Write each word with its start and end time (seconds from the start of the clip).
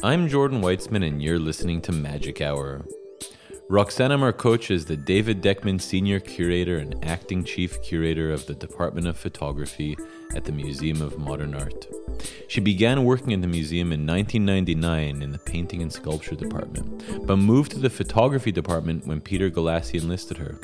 I'm 0.00 0.28
Jordan 0.28 0.62
Weitzman, 0.62 1.04
and 1.04 1.20
you're 1.20 1.40
listening 1.40 1.80
to 1.82 1.90
Magic 1.90 2.40
Hour. 2.40 2.86
Roxana 3.68 4.16
Marcoci 4.16 4.70
is 4.70 4.84
the 4.84 4.96
David 4.96 5.42
Dechman 5.42 5.80
Senior 5.80 6.20
Curator 6.20 6.76
and 6.78 7.04
Acting 7.04 7.42
Chief 7.42 7.82
Curator 7.82 8.30
of 8.30 8.46
the 8.46 8.54
Department 8.54 9.08
of 9.08 9.18
Photography 9.18 9.98
at 10.36 10.44
the 10.44 10.52
Museum 10.52 11.02
of 11.02 11.18
Modern 11.18 11.52
Art. 11.56 11.88
She 12.46 12.60
began 12.60 13.02
working 13.02 13.32
in 13.32 13.40
the 13.40 13.48
museum 13.48 13.92
in 13.92 14.06
1999 14.06 15.20
in 15.20 15.32
the 15.32 15.38
Painting 15.38 15.82
and 15.82 15.92
Sculpture 15.92 16.36
Department, 16.36 17.26
but 17.26 17.38
moved 17.38 17.72
to 17.72 17.80
the 17.80 17.90
Photography 17.90 18.52
Department 18.52 19.04
when 19.04 19.20
Peter 19.20 19.50
Galassi 19.50 20.00
enlisted 20.00 20.36
her. 20.36 20.60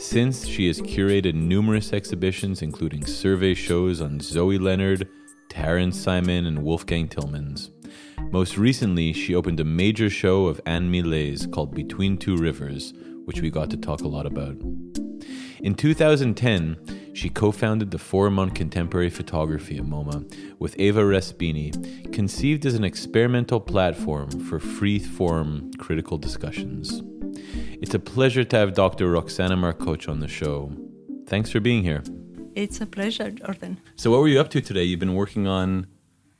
Since 0.00 0.48
she 0.48 0.66
has 0.66 0.80
curated 0.80 1.34
numerous 1.34 1.92
exhibitions, 1.92 2.62
including 2.62 3.06
survey 3.06 3.54
shows 3.54 4.00
on 4.00 4.18
Zoe 4.18 4.58
Leonard, 4.58 5.08
Taryn 5.50 5.94
Simon, 5.94 6.46
and 6.46 6.64
Wolfgang 6.64 7.06
Tillmans. 7.06 7.70
Most 8.32 8.56
recently, 8.56 9.12
she 9.12 9.34
opened 9.34 9.58
a 9.58 9.64
major 9.64 10.08
show 10.08 10.46
of 10.46 10.60
An-My 10.64 10.98
Lê's 10.98 11.46
called 11.46 11.74
Between 11.74 12.16
Two 12.16 12.36
Rivers, 12.36 12.94
which 13.24 13.40
we 13.40 13.50
got 13.50 13.70
to 13.70 13.76
talk 13.76 14.02
a 14.02 14.08
lot 14.08 14.24
about. 14.24 14.54
In 15.62 15.74
2010, 15.74 17.12
she 17.12 17.28
co 17.28 17.50
founded 17.50 17.90
the 17.90 17.98
Forum 17.98 18.38
on 18.38 18.50
Contemporary 18.50 19.10
Photography 19.10 19.78
at 19.78 19.84
MoMA 19.84 20.32
with 20.60 20.78
Eva 20.78 21.02
Respini, 21.02 22.12
conceived 22.12 22.64
as 22.66 22.74
an 22.74 22.84
experimental 22.84 23.58
platform 23.58 24.30
for 24.30 24.60
free 24.60 25.00
form 25.00 25.72
critical 25.80 26.16
discussions. 26.16 27.02
It's 27.82 27.94
a 27.94 27.98
pleasure 27.98 28.44
to 28.44 28.56
have 28.56 28.74
Dr. 28.74 29.10
Roxana 29.10 29.56
Marcoci 29.56 30.08
on 30.08 30.20
the 30.20 30.28
show. 30.28 30.70
Thanks 31.26 31.50
for 31.50 31.58
being 31.58 31.82
here. 31.82 32.04
It's 32.54 32.80
a 32.80 32.86
pleasure, 32.86 33.32
Jordan. 33.32 33.80
So, 33.96 34.12
what 34.12 34.20
were 34.20 34.28
you 34.28 34.38
up 34.38 34.50
to 34.50 34.60
today? 34.60 34.84
You've 34.84 35.00
been 35.00 35.16
working 35.16 35.48
on 35.48 35.88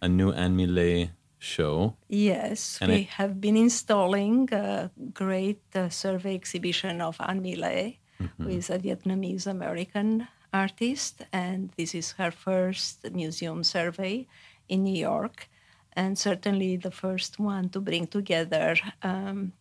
a 0.01 0.09
new 0.09 0.31
An-My 0.31 0.67
Lê 0.67 1.11
show. 1.41 1.97
Yes, 2.09 2.79
And 2.81 2.93
we 2.93 3.01
it- 3.01 3.09
have 3.19 3.41
been 3.41 3.57
installing 3.57 4.49
a 4.53 4.91
great 5.13 5.63
uh, 5.75 5.89
survey 5.89 6.35
exhibition 6.35 7.01
of 7.01 7.17
An-My 7.19 7.55
Lê, 7.57 7.97
Mm-hmm. 8.21 8.45
who 8.45 8.51
is 8.51 8.69
a 8.71 8.79
Vietnamese 8.79 9.47
American 9.47 10.29
artist, 10.53 11.23
and 11.33 11.71
this 11.79 11.95
is 11.95 12.13
her 12.19 12.31
first 12.31 13.11
museum 13.13 13.65
survey 13.65 14.27
in 14.69 14.83
New 14.85 14.99
York, 15.01 15.49
and 15.97 16.19
certainly 16.19 16.77
the 16.77 16.91
first 16.91 17.39
one 17.41 17.71
to 17.71 17.81
bring 17.81 18.07
together 18.07 18.77
um, 19.03 19.53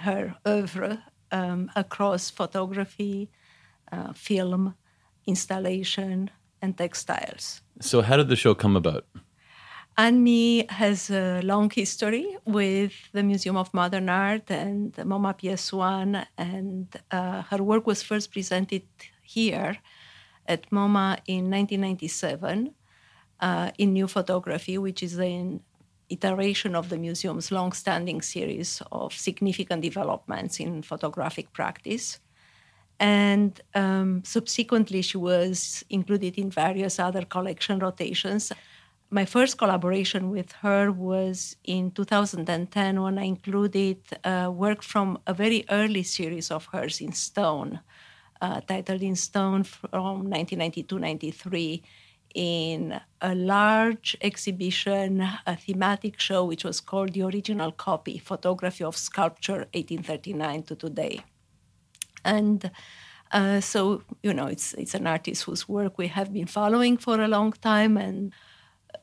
her 0.00 0.34
oeuvre 0.46 1.02
um, 1.30 1.70
across 1.74 2.28
photography, 2.30 3.30
uh, 3.90 4.12
film, 4.12 4.74
installation, 5.26 6.30
and 6.60 6.76
textiles. 6.76 7.62
So, 7.80 8.02
how 8.02 8.16
did 8.18 8.28
the 8.28 8.36
show 8.36 8.54
come 8.54 8.76
about? 8.76 9.06
An-My 9.98 10.64
has 10.70 11.10
a 11.10 11.42
long 11.42 11.68
history 11.68 12.36
with 12.46 12.92
the 13.12 13.22
Museum 13.22 13.56
of 13.56 13.72
Modern 13.74 14.08
Art 14.08 14.50
and 14.50 14.94
MoMA 14.94 15.38
PS1, 15.38 16.26
and 16.38 16.88
uh, 17.10 17.42
her 17.42 17.62
work 17.62 17.86
was 17.86 18.02
first 18.02 18.32
presented 18.32 18.84
here 19.22 19.76
at 20.46 20.70
MoMA 20.70 21.18
in 21.26 21.50
1997 21.50 22.74
uh, 23.40 23.70
in 23.76 23.92
New 23.92 24.06
Photography, 24.06 24.78
which 24.78 25.02
is 25.02 25.18
an 25.18 25.60
iteration 26.08 26.74
of 26.74 26.88
the 26.88 26.96
museum's 26.96 27.52
long-standing 27.52 28.22
series 28.22 28.82
of 28.92 29.12
significant 29.12 29.82
developments 29.82 30.58
in 30.58 30.82
photographic 30.82 31.52
practice. 31.52 32.18
And 32.98 33.60
um, 33.74 34.22
subsequently, 34.24 35.02
she 35.02 35.18
was 35.18 35.84
included 35.90 36.38
in 36.38 36.50
various 36.50 36.98
other 36.98 37.24
collection 37.24 37.78
rotations. 37.78 38.52
My 39.14 39.26
first 39.26 39.58
collaboration 39.58 40.30
with 40.30 40.52
her 40.62 40.90
was 40.90 41.56
in 41.64 41.90
2010 41.90 43.02
when 43.02 43.18
I 43.18 43.24
included 43.24 43.98
uh, 44.24 44.50
work 44.50 44.82
from 44.82 45.18
a 45.26 45.34
very 45.34 45.66
early 45.68 46.02
series 46.02 46.50
of 46.50 46.64
hers 46.72 46.98
in 46.98 47.12
stone, 47.12 47.80
uh, 48.40 48.62
titled 48.62 49.02
In 49.02 49.14
Stone 49.14 49.64
from 49.64 50.30
1992 50.30 50.98
93, 50.98 51.82
in 52.34 52.98
a 53.20 53.34
large 53.34 54.16
exhibition, 54.22 55.20
a 55.46 55.56
thematic 55.56 56.18
show, 56.18 56.46
which 56.46 56.64
was 56.64 56.80
called 56.80 57.12
The 57.12 57.24
Original 57.24 57.70
Copy 57.70 58.16
Photography 58.16 58.82
of 58.82 58.96
Sculpture 58.96 59.68
1839 59.74 60.62
to 60.62 60.74
Today. 60.74 61.20
And 62.24 62.70
uh, 63.30 63.60
so, 63.60 64.04
you 64.22 64.32
know, 64.32 64.46
it's, 64.46 64.72
it's 64.72 64.94
an 64.94 65.06
artist 65.06 65.42
whose 65.42 65.68
work 65.68 65.98
we 65.98 66.06
have 66.06 66.32
been 66.32 66.46
following 66.46 66.96
for 66.96 67.20
a 67.20 67.28
long 67.28 67.52
time 67.52 67.98
and 67.98 68.32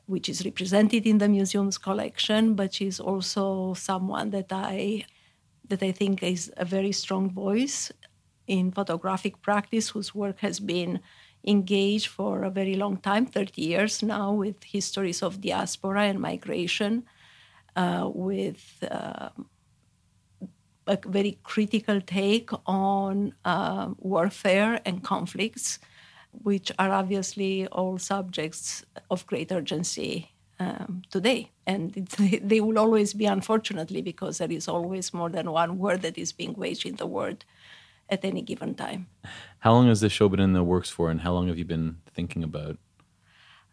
which 0.06 0.28
is 0.28 0.44
represented 0.44 1.06
in 1.06 1.18
the 1.18 1.28
museum's 1.28 1.78
collection, 1.78 2.54
but 2.54 2.74
she's 2.74 3.00
also 3.00 3.74
someone 3.74 4.30
that 4.30 4.52
I 4.52 5.04
that 5.68 5.82
I 5.82 5.92
think 5.92 6.22
is 6.22 6.52
a 6.56 6.64
very 6.64 6.92
strong 6.92 7.30
voice 7.30 7.92
in 8.46 8.72
photographic 8.72 9.40
practice, 9.40 9.90
whose 9.90 10.14
work 10.14 10.40
has 10.40 10.58
been 10.58 11.00
engaged 11.46 12.08
for 12.08 12.42
a 12.42 12.50
very 12.50 12.74
long 12.74 12.96
time, 12.96 13.24
30 13.24 13.62
years 13.62 14.02
now, 14.02 14.32
with 14.32 14.62
histories 14.64 15.22
of 15.22 15.40
diaspora 15.40 16.02
and 16.02 16.20
migration, 16.20 17.04
uh, 17.76 18.10
with 18.12 18.84
uh, 18.90 19.30
a 20.86 20.98
very 21.06 21.38
critical 21.44 22.00
take 22.00 22.50
on 22.66 23.32
uh, 23.44 23.88
warfare 23.98 24.80
and 24.84 25.04
conflicts, 25.04 25.78
which 26.32 26.72
are 26.78 26.90
obviously 26.90 27.66
all 27.68 27.98
subjects 27.98 28.84
of 29.10 29.26
great 29.26 29.50
urgency 29.52 30.32
um, 30.58 31.02
today. 31.10 31.50
And 31.66 31.92
they 32.42 32.60
will 32.60 32.78
always 32.78 33.14
be, 33.14 33.26
unfortunately, 33.26 34.02
because 34.02 34.38
there 34.38 34.50
is 34.52 34.68
always 34.68 35.12
more 35.12 35.30
than 35.30 35.50
one 35.50 35.78
war 35.78 35.96
that 35.96 36.18
is 36.18 36.32
being 36.32 36.54
waged 36.54 36.86
in 36.86 36.96
the 36.96 37.06
world 37.06 37.44
at 38.08 38.24
any 38.24 38.42
given 38.42 38.74
time. 38.74 39.06
How 39.60 39.72
long 39.72 39.88
has 39.88 40.00
this 40.00 40.12
show 40.12 40.28
been 40.28 40.40
in 40.40 40.52
the 40.52 40.64
works 40.64 40.90
for, 40.90 41.10
and 41.10 41.20
how 41.20 41.32
long 41.32 41.48
have 41.48 41.58
you 41.58 41.64
been 41.64 41.98
thinking 42.14 42.42
about 42.42 42.76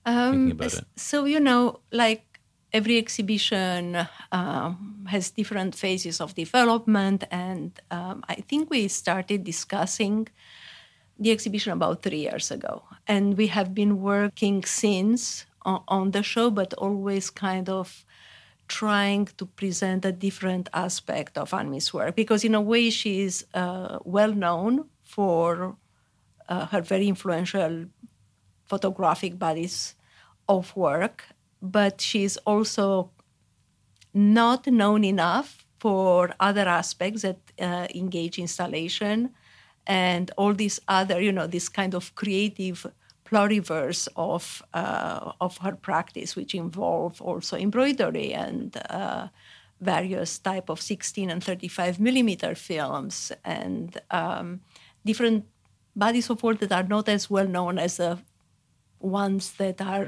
thinking 0.06 0.52
about 0.52 0.74
it? 0.74 0.86
So, 0.96 1.26
you 1.26 1.40
know, 1.40 1.80
like 1.92 2.40
every 2.74 2.98
exhibition 2.98 4.08
um, 4.32 5.06
has 5.10 5.32
different 5.32 5.76
phases 5.76 6.22
of 6.22 6.36
development. 6.36 7.24
And 7.32 7.80
um, 7.92 8.24
I 8.28 8.36
think 8.36 8.70
we 8.70 8.88
started 8.88 9.44
discussing 9.44 10.28
the 11.20 11.32
exhibition 11.32 11.74
about 11.74 12.02
three 12.02 12.20
years 12.20 12.52
ago. 12.52 12.84
And 13.08 13.38
we 13.38 13.48
have 13.48 13.74
been 13.74 14.02
working 14.02 14.64
since 14.64 15.46
on, 15.64 15.84
on 15.88 16.12
the 16.12 16.24
show, 16.24 16.50
but 16.50 16.74
always 16.76 17.30
kind 17.30 17.70
of 17.70 18.06
trying 18.68 19.26
to 19.38 19.46
present 19.46 20.06
a 20.06 20.12
different 20.12 20.70
aspect 20.74 21.38
of 21.38 21.54
An-My's 21.54 21.94
work. 21.94 22.16
Because, 22.16 22.44
in 22.44 22.54
a 22.54 22.62
way, 22.62 22.90
she 22.90 23.22
is 23.22 23.46
uh, 23.54 24.00
well 24.04 24.34
known 24.34 24.86
for 25.04 25.78
uh, 26.50 26.66
her 26.68 26.82
very 26.82 27.08
influential 27.08 27.86
photographic 28.66 29.40
bodies 29.40 29.96
of 30.48 30.76
work, 30.76 31.26
but 31.62 32.02
she's 32.02 32.38
also 32.38 33.12
not 34.14 34.68
known 34.68 35.04
enough 35.04 35.66
for 35.80 36.34
other 36.40 36.68
aspects 36.68 37.22
that 37.22 37.40
uh, 37.60 37.88
engage 37.94 38.40
installation 38.40 39.30
and 39.88 40.32
all 40.38 40.54
these 40.54 40.80
other, 40.88 41.20
you 41.20 41.32
know, 41.32 41.48
this 41.48 41.70
kind 41.70 41.96
of 41.96 42.14
creative 42.16 42.86
pluriverse 43.26 44.08
of 44.16 44.62
uh, 44.74 45.32
of 45.42 45.58
her 45.60 45.76
practice, 45.76 46.36
which 46.36 46.54
involve 46.54 47.22
also 47.22 47.58
embroidery 47.58 48.34
and 48.34 48.78
uh, 48.90 49.28
various 49.82 50.40
type 50.40 50.70
of 50.70 50.82
16 50.82 51.30
and 51.30 51.44
35 51.44 52.00
millimeter 52.00 52.56
films 52.56 53.32
and 53.44 54.02
um, 54.12 54.62
different 55.06 55.46
bodies 55.96 56.30
of 56.30 56.44
work 56.44 56.60
that 56.60 56.72
are 56.72 56.84
not 56.84 57.08
as 57.10 57.30
well 57.30 57.48
known 57.48 57.80
as 57.80 57.98
the 57.98 58.20
ones 59.00 59.54
that 59.54 59.82
are 59.82 60.08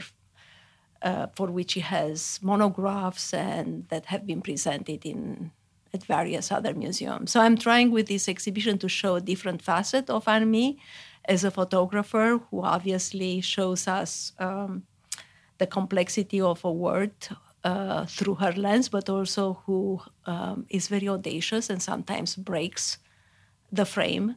uh, 1.02 1.28
for 1.36 1.48
which 1.48 1.74
he 1.74 1.80
has 1.80 2.40
monographs 2.42 3.34
and 3.34 3.88
that 3.90 4.06
have 4.06 4.26
been 4.26 4.42
presented 4.42 5.06
in 5.06 5.52
at 5.94 6.04
various 6.04 6.52
other 6.52 6.74
museums. 6.74 7.32
So 7.32 7.42
I'm 7.42 7.58
trying 7.58 7.92
with 7.92 8.08
this 8.08 8.30
exhibition 8.30 8.78
to 8.80 8.90
show 8.90 9.16
a 9.16 9.22
different 9.22 9.62
facet 9.62 10.10
of 10.10 10.28
An-My 10.28 10.76
as 11.26 11.44
a 11.44 11.52
photographer 11.52 12.40
who 12.50 12.64
obviously 12.64 13.42
shows 13.42 13.88
us 13.88 14.34
um, 14.40 14.84
the 15.58 15.68
complexity 15.68 16.42
of 16.42 16.64
a 16.64 16.72
word 16.72 17.14
uh, 17.64 18.06
through 18.06 18.36
her 18.36 18.54
lens, 18.54 18.90
but 18.90 19.10
also 19.10 19.62
who 19.66 20.02
um, 20.26 20.66
is 20.70 20.88
very 20.88 21.10
audacious 21.10 21.70
and 21.70 21.82
sometimes 21.82 22.36
breaks 22.36 22.98
the 23.72 23.86
frame 23.86 24.36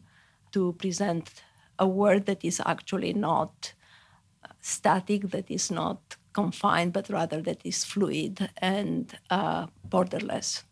to 0.51 0.73
present 0.75 1.43
a 1.79 1.87
word 1.87 2.27
that 2.27 2.45
is 2.45 2.61
actually 2.67 3.13
not 3.13 3.75
static, 4.61 5.31
that 5.31 5.51
is 5.51 5.71
not 5.71 6.17
confined, 6.33 6.93
but 6.93 7.09
rather 7.09 7.41
that 7.43 7.61
is 7.65 7.85
fluid 7.85 8.51
and 8.59 9.17
uh, 9.31 9.67
borderless. 9.89 10.63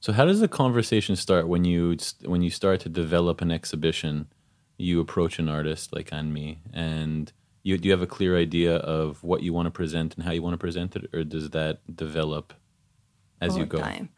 So, 0.00 0.12
how 0.12 0.24
does 0.24 0.40
the 0.40 0.48
conversation 0.48 1.16
start 1.16 1.48
when 1.48 1.64
you 1.64 1.96
when 2.24 2.42
you 2.42 2.50
start 2.50 2.80
to 2.80 2.88
develop 2.88 3.40
an 3.40 3.50
exhibition? 3.50 4.26
You 4.78 5.00
approach 5.00 5.38
an 5.38 5.48
artist 5.48 5.94
like 5.94 6.12
An-My, 6.12 6.58
and 6.72 7.32
you 7.62 7.78
do 7.78 7.88
you 7.88 7.92
have 7.92 8.02
a 8.02 8.06
clear 8.06 8.36
idea 8.36 8.76
of 8.76 9.22
what 9.22 9.42
you 9.42 9.52
want 9.52 9.66
to 9.66 9.70
present 9.70 10.14
and 10.14 10.24
how 10.24 10.32
you 10.32 10.42
want 10.42 10.54
to 10.54 10.58
present 10.58 10.96
it, 10.96 11.08
or 11.14 11.24
does 11.24 11.50
that 11.50 11.78
develop 11.96 12.52
as 13.40 13.52
over 13.52 13.60
you 13.60 13.66
go. 13.66 13.78
time. 13.78 14.08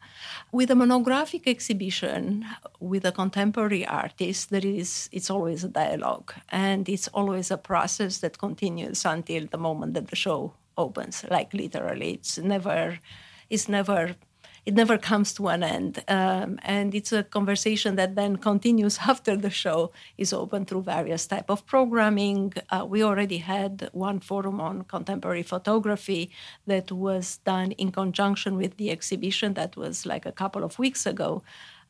With 0.51 0.71
a 0.71 0.75
monographic 0.75 1.47
exhibition 1.47 2.45
with 2.79 3.05
a 3.05 3.11
contemporary 3.11 3.85
artist, 3.85 4.49
there 4.49 4.65
is 4.65 5.09
it's 5.11 5.29
always 5.29 5.63
a 5.63 5.69
dialogue 5.69 6.33
and 6.49 6.87
it's 6.89 7.07
always 7.09 7.51
a 7.51 7.57
process 7.57 8.19
that 8.19 8.37
continues 8.37 9.05
until 9.05 9.45
the 9.47 9.57
moment 9.57 9.93
that 9.93 10.07
the 10.07 10.15
show 10.15 10.53
opens. 10.77 11.25
Like 11.29 11.53
literally, 11.53 12.13
it's 12.13 12.37
never, 12.37 12.99
it's 13.49 13.69
never 13.69 14.15
it 14.69 14.75
never 14.75 14.99
comes 14.99 15.33
to 15.33 15.47
an 15.47 15.63
end. 15.63 16.03
Um, 16.07 16.59
and 16.61 16.93
it's 16.93 17.11
a 17.11 17.23
conversation 17.23 17.95
that 17.95 18.13
then 18.13 18.35
continues 18.35 18.99
after 19.11 19.35
the 19.35 19.49
show 19.49 19.91
is 20.15 20.31
open 20.31 20.65
through 20.65 20.83
various 20.83 21.25
type 21.25 21.49
of 21.49 21.65
programming. 21.65 22.53
Uh, 22.69 22.85
we 22.87 23.03
already 23.03 23.39
had 23.39 23.89
one 23.93 24.19
forum 24.19 24.61
on 24.61 24.83
contemporary 24.83 25.41
photography 25.41 26.29
that 26.67 26.91
was 26.91 27.37
done 27.53 27.71
in 27.83 27.91
conjunction 27.91 28.57
with 28.57 28.77
the 28.77 28.91
exhibition 28.91 29.55
that 29.55 29.75
was 29.75 30.05
like 30.05 30.27
a 30.27 30.31
couple 30.31 30.63
of 30.63 30.77
weeks 30.77 31.07
ago. 31.07 31.41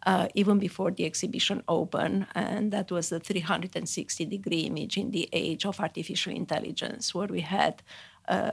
Uh, 0.05 0.29
even 0.33 0.57
before 0.57 0.91
the 0.91 1.05
exhibition 1.05 1.61
opened, 1.67 2.25
and 2.33 2.71
that 2.71 2.89
was 2.89 3.09
the 3.09 3.19
360 3.19 4.23
degree 4.23 4.61
image 4.61 4.95
in 4.97 5.11
the 5.11 5.27
age 5.33 5.65
of 5.65 5.81
artificial 5.81 6.33
intelligence, 6.33 7.13
where 7.13 7.27
we 7.27 7.41
had, 7.41 7.83
uh, 8.29 8.51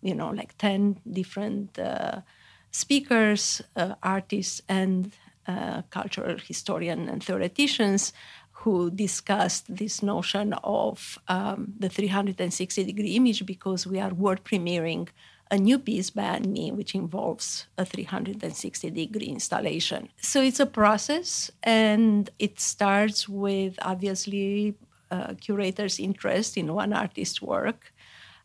you 0.00 0.14
know, 0.14 0.30
like 0.30 0.56
10 0.56 0.96
different 1.12 1.78
uh, 1.78 2.22
speakers, 2.70 3.62
uh, 3.76 3.94
artists, 4.02 4.62
and 4.68 5.12
uh, 5.46 5.82
cultural 5.90 6.36
historians 6.38 7.08
and 7.08 7.24
theoreticians 7.24 8.12
who 8.52 8.90
discussed 8.90 9.74
this 9.74 10.02
notion 10.02 10.52
of 10.62 11.18
um, 11.28 11.72
the 11.78 11.88
360 11.88 12.84
degree 12.84 13.16
image 13.16 13.46
because 13.46 13.86
we 13.86 13.98
are 13.98 14.12
world 14.12 14.44
premiering 14.44 15.08
a 15.50 15.56
new 15.56 15.78
piece 15.78 16.10
by 16.10 16.38
My, 16.38 16.70
which 16.70 16.94
involves 16.94 17.66
a 17.76 17.84
360 17.84 18.90
degree 18.90 19.26
installation. 19.26 20.08
So 20.20 20.40
it's 20.42 20.60
a 20.60 20.66
process, 20.66 21.50
and 21.62 22.30
it 22.38 22.60
starts 22.60 23.28
with 23.28 23.78
obviously 23.82 24.74
uh, 25.10 25.34
curators' 25.40 25.98
interest 25.98 26.56
in 26.56 26.72
one 26.72 26.92
artist's 26.92 27.42
work. 27.42 27.92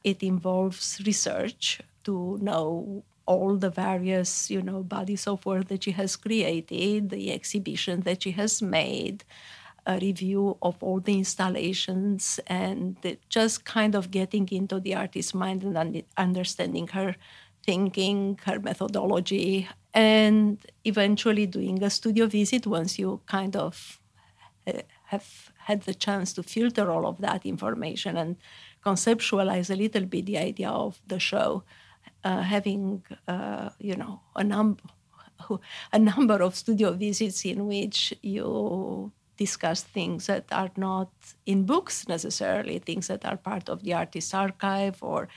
It 0.03 0.23
involves 0.23 1.01
research 1.05 1.81
to 2.05 2.39
know 2.41 3.03
all 3.25 3.57
the 3.57 3.69
various 3.69 4.49
you 4.49 4.61
know 4.61 4.83
bodies 4.83 5.27
of 5.27 5.45
work 5.45 5.67
that 5.67 5.83
she 5.83 5.91
has 5.91 6.15
created 6.15 7.09
the 7.09 7.31
exhibition 7.31 8.01
that 8.01 8.23
she 8.23 8.31
has 8.31 8.61
made 8.61 9.23
a 9.87 9.99
review 9.99 10.57
of 10.61 10.81
all 10.81 10.99
the 10.99 11.13
installations 11.13 12.39
and 12.47 12.97
just 13.29 13.65
kind 13.65 13.93
of 13.95 14.09
getting 14.09 14.47
into 14.51 14.79
the 14.79 14.95
artist's 14.95 15.33
mind 15.33 15.63
and 15.63 16.03
understanding 16.17 16.87
her 16.87 17.15
thinking 17.63 18.39
her 18.45 18.59
methodology 18.59 19.67
and 19.93 20.59
eventually 20.83 21.45
doing 21.45 21.81
a 21.83 21.89
studio 21.89 22.27
visit 22.27 22.67
once 22.67 22.99
you 22.99 23.21
kind 23.25 23.55
of 23.55 23.99
uh, 24.67 24.73
have 25.05 25.51
had 25.57 25.81
the 25.83 25.93
chance 25.93 26.33
to 26.33 26.43
filter 26.43 26.91
all 26.91 27.07
of 27.07 27.19
that 27.19 27.45
information 27.45 28.17
and 28.17 28.35
conceptualize 28.85 29.69
a 29.69 29.75
little 29.75 30.05
bit 30.05 30.25
the 30.25 30.37
idea 30.37 30.69
of 30.69 30.99
the 31.07 31.19
show 31.19 31.63
uh, 32.25 32.41
having 32.41 33.03
uh, 33.27 33.69
you 33.79 33.95
know 33.95 34.19
a 34.35 34.43
number 34.43 34.83
a 35.93 35.99
number 35.99 36.41
of 36.41 36.55
studio 36.55 36.91
visits 36.91 37.45
in 37.45 37.67
which 37.67 38.13
you 38.21 39.11
discuss 39.37 39.83
things 39.83 40.27
that 40.27 40.45
are 40.51 40.71
not 40.77 41.09
in 41.45 41.65
books 41.65 42.07
necessarily, 42.07 42.79
things 42.79 43.07
that 43.07 43.25
are 43.25 43.37
part 43.37 43.69
of 43.69 43.83
the 43.83 43.93
artist's 43.93 44.33
archive 44.33 44.97
or 45.01 45.27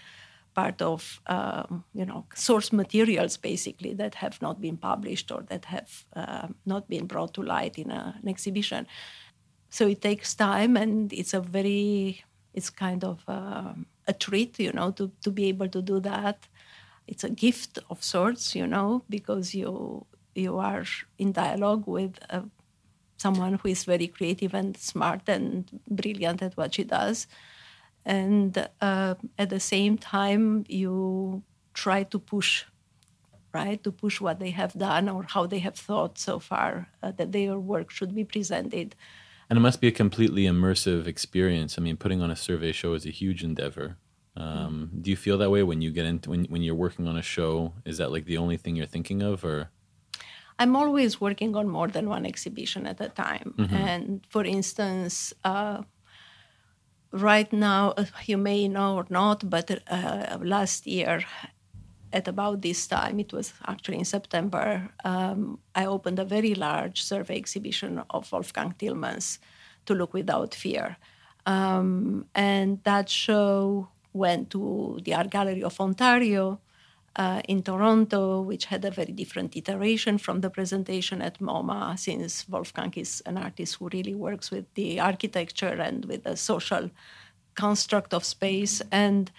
part 0.55 0.81
of 0.81 1.21
um, 1.27 1.85
you 1.95 2.07
know 2.07 2.25
source 2.35 2.73
materials 2.73 3.37
basically 3.37 3.93
that 3.95 4.15
have 4.15 4.41
not 4.41 4.61
been 4.61 4.77
published 4.77 5.31
or 5.31 5.43
that 5.49 5.65
have 5.67 6.05
uh, 6.17 6.49
not 6.65 6.89
been 6.89 7.07
brought 7.07 7.35
to 7.35 7.43
light 7.43 7.79
in 7.79 7.91
a, 7.91 8.15
an 8.23 8.29
exhibition. 8.29 8.87
So 9.71 9.87
it 9.87 10.01
takes 10.01 10.35
time, 10.35 10.77
and 10.77 11.13
it's 11.13 11.35
a 11.35 11.41
very 11.41 12.25
it's 12.55 12.71
kind 12.71 13.05
of 13.05 13.23
um, 13.29 13.87
a 14.07 14.15
treat, 14.15 14.59
you 14.59 14.73
know, 14.73 14.91
to 14.93 15.11
to 15.23 15.31
be 15.31 15.49
able 15.49 15.69
to 15.69 15.83
do 15.83 16.01
that 16.01 16.49
it's 17.09 17.25
a 17.25 17.31
gift 17.31 17.79
of 17.91 18.05
sorts, 18.05 18.55
you 18.55 18.67
know, 18.67 19.03
because 19.09 19.55
you 19.55 20.07
you 20.35 20.59
are 20.59 20.85
in 21.19 21.33
dialogue 21.33 21.85
with 21.87 22.19
uh, 22.31 22.43
someone 23.17 23.55
who 23.55 23.69
is 23.69 23.85
very 23.85 24.07
creative 24.07 24.55
and 24.55 24.77
smart 24.77 25.29
and 25.29 25.81
brilliant 25.91 26.43
at 26.43 26.57
what 26.57 26.75
she 26.75 26.85
does, 26.85 27.27
and 28.05 28.69
uh, 28.81 29.15
at 29.39 29.51
the 29.51 29.61
same 29.61 29.99
time 29.99 30.65
you 30.69 31.43
try 31.75 32.03
to 32.05 32.19
push, 32.19 32.65
right, 33.53 33.83
to 33.83 33.91
push 33.91 34.21
what 34.21 34.39
they 34.39 34.51
have 34.51 34.75
done 34.75 35.09
or 35.09 35.25
how 35.25 35.47
they 35.47 35.61
have 35.61 35.75
thought 35.75 36.19
so 36.19 36.39
far 36.39 36.89
uh, 37.03 37.13
that 37.13 37.33
their 37.33 37.59
work 37.59 37.91
should 37.91 38.15
be 38.15 38.25
presented. 38.25 38.95
And 39.51 39.57
it 39.57 39.61
must 39.61 39.81
be 39.81 39.89
a 39.89 39.93
completely 39.93 40.43
immersive 40.43 41.07
experience. 41.07 41.79
I 41.79 41.83
mean, 41.83 41.97
putting 41.97 42.21
on 42.21 42.31
a 42.31 42.37
survey 42.37 42.73
show 42.73 42.93
is 42.95 43.07
a 43.07 43.11
huge 43.11 43.43
endeavor. 43.43 43.97
Um, 44.39 44.91
do 45.03 45.11
you 45.11 45.17
feel 45.17 45.37
that 45.39 45.51
way 45.51 45.63
when 45.65 45.83
you 45.83 45.91
get 45.91 46.07
into 46.07 46.31
when 46.31 46.45
when 46.45 46.63
you're 46.63 46.81
working 46.87 47.09
on 47.09 47.17
a 47.17 47.23
show? 47.23 47.75
Is 47.85 47.99
that 47.99 48.13
like 48.13 48.25
the 48.25 48.39
only 48.39 48.57
thing 48.57 48.77
you're 48.77 48.87
thinking 48.87 49.21
of, 49.23 49.45
or? 49.45 49.71
I'm 50.61 50.75
always 50.77 51.21
working 51.21 51.57
on 51.57 51.69
more 51.69 51.89
than 51.89 52.09
one 52.09 52.25
exhibition 52.27 52.87
at 52.87 53.01
a 53.01 53.09
time. 53.09 53.55
Mm-hmm. 53.59 53.75
And 53.75 54.27
for 54.29 54.45
instance, 54.45 55.33
uh, 55.45 55.83
right 57.13 57.53
now, 57.53 57.95
uh, 57.97 58.05
you 58.27 58.39
may 58.39 58.69
know 58.69 58.97
or 58.97 59.07
not, 59.09 59.49
but 59.49 59.71
uh, 59.89 60.39
last 60.43 60.87
year, 60.87 61.25
at 62.13 62.27
about 62.27 62.63
this 62.63 62.87
time, 62.87 63.21
it 63.21 63.33
was 63.33 63.53
actually 63.67 63.99
in 63.99 64.05
September, 64.05 64.91
um, 65.05 65.59
I 65.75 65.87
opened 65.87 66.19
a 66.19 66.25
very 66.25 66.55
large 66.55 67.03
survey 67.03 67.37
exhibition 67.37 68.03
of 68.11 68.33
Wolfgang 68.33 68.75
Tillmans 68.79 69.39
to 69.87 69.95
look 69.95 70.13
without 70.13 70.55
fear. 70.55 70.97
Um, 71.47 72.27
and 72.35 72.83
that 72.85 73.09
show 73.09 73.89
went 74.19 74.51
to 74.51 74.99
the 75.05 75.15
Art 75.15 75.31
Gallery 75.31 75.63
of 75.63 75.81
Ontario 75.81 76.61
uh, 77.17 77.41
in 77.49 77.63
Toronto, 77.63 78.41
which 78.41 78.67
had 78.67 78.85
a 78.85 78.91
very 78.91 79.13
different 79.13 79.57
iteration 79.57 80.19
from 80.19 80.41
the 80.41 80.51
presentation 80.51 81.21
at 81.21 81.41
MoMA, 81.41 81.99
since 81.99 82.49
Wolfgang 82.49 82.93
is 82.97 83.23
an 83.27 83.37
artist 83.37 83.77
who 83.77 83.89
really 83.93 84.15
works 84.15 84.51
with 84.51 84.67
the 84.75 85.01
architecture 85.01 85.77
and 85.89 86.05
with 86.05 86.23
the 86.25 86.37
social 86.37 86.91
construct 87.55 88.15
of 88.15 88.25
space. 88.25 88.81
And 88.93 89.33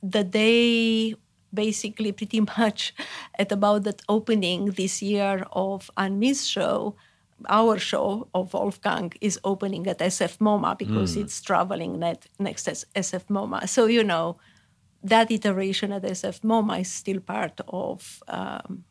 the 0.00 0.22
day, 0.22 1.16
basically, 1.52 2.12
pretty 2.12 2.40
much 2.58 2.94
at 3.38 3.50
about 3.50 3.82
that 3.84 4.02
opening 4.08 4.66
this 4.72 5.02
year 5.02 5.44
of 5.52 5.90
An-My's 5.96 6.46
show, 6.46 6.94
our 7.48 7.78
show 7.78 8.28
of 8.34 8.54
Wolfgang 8.54 9.12
is 9.20 9.38
opening 9.44 9.86
at 9.86 9.98
SF 9.98 10.38
MoMA 10.38 10.78
because 10.78 11.16
mm. 11.16 11.22
it's 11.22 11.40
traveling 11.42 11.98
net, 11.98 12.26
next 12.38 12.64
to 12.64 12.72
SF 12.72 13.26
MoMA. 13.26 13.68
So, 13.68 13.86
you 13.86 14.04
know, 14.04 14.36
that 15.02 15.30
iteration 15.30 15.92
at 15.92 16.02
SF 16.02 16.40
MoMA 16.40 16.80
is 16.80 16.90
still 16.90 17.20
part 17.20 17.60
of, 17.68 18.22
um, 18.28 18.84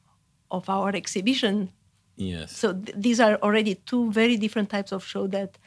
of 0.52 0.70
our 0.70 0.90
exhibition. 0.96 1.72
Yes. 2.16 2.56
So 2.56 2.74
th- 2.74 2.96
these 2.96 3.20
are 3.20 3.36
already 3.38 3.76
two 3.76 4.12
very 4.12 4.38
different 4.38 4.70
types 4.70 4.92
of 4.92 5.04
show 5.04 5.28
that 5.28 5.58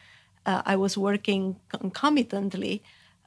uh, 0.44 0.62
I 0.64 0.76
was 0.76 0.96
working 0.96 1.56
concomitantly 1.68 2.82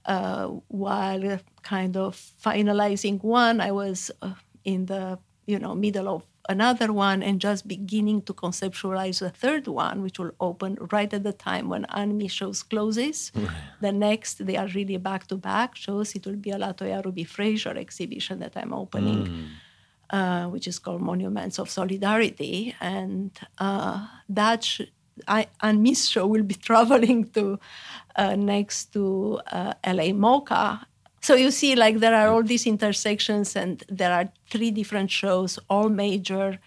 uh, 0.05 0.47
while 0.69 1.39
kind 1.61 1.97
of 1.97 2.15
finalizing 2.43 3.21
one. 3.23 3.59
I 3.59 3.71
was 3.71 4.11
uh, 4.21 4.33
in 4.63 4.85
the 4.85 5.19
you 5.45 5.59
know 5.59 5.75
middle 5.75 6.07
of 6.07 6.25
another 6.49 6.91
one 6.91 7.21
and 7.23 7.39
just 7.39 7.67
beginning 7.67 8.23
to 8.23 8.33
conceptualize 8.33 9.21
a 9.21 9.29
third 9.29 9.67
one, 9.67 10.01
which 10.01 10.17
will 10.19 10.31
open 10.41 10.77
right 10.91 11.13
at 11.13 11.23
the 11.23 11.31
time 11.31 11.69
when 11.69 11.85
An-My 11.89 12.27
shows 12.27 12.63
closes. 12.63 13.31
the 13.79 13.91
next, 13.91 14.45
they 14.45 14.57
are 14.57 14.67
really 14.67 14.97
back 14.97 15.27
to 15.27 15.37
back 15.37 15.75
shows. 15.75 16.15
It 16.15 16.25
will 16.25 16.35
be 16.35 16.49
a 16.49 16.57
LaToya 16.57 17.05
Ruby 17.05 17.23
Frazier 17.23 17.77
exhibition 17.77 18.39
that 18.39 18.53
I'm 18.57 18.73
opening. 18.73 19.27
Mm. 19.27 19.47
Uh, 20.11 20.47
which 20.47 20.67
is 20.67 20.79
called 20.79 21.01
Monuments 21.01 21.59
of 21.59 21.69
Solidarity, 21.69 22.73
and 22.81 23.29
uh, 23.59 24.07
that 24.27 24.63
sh- 24.63 24.89
I, 25.27 25.45
An-My's 25.61 26.09
show 26.09 26.25
will 26.25 26.41
be 26.41 26.55
traveling 26.69 27.29
to 27.35 27.59
uh, 28.15 28.35
next 28.35 28.91
to 28.93 29.39
uh, 29.51 29.75
LA 29.85 30.09
MoCA 30.25 30.83
so 31.21 31.35
you 31.35 31.51
see, 31.51 31.75
like 31.75 31.99
there 31.99 32.15
are 32.15 32.29
all 32.29 32.43
these 32.43 32.65
intersections, 32.65 33.55
and 33.55 33.83
there 33.89 34.13
are 34.13 34.29
three 34.49 34.71
different 34.71 35.11
shows, 35.11 35.59
all 35.69 35.89
major 35.89 36.59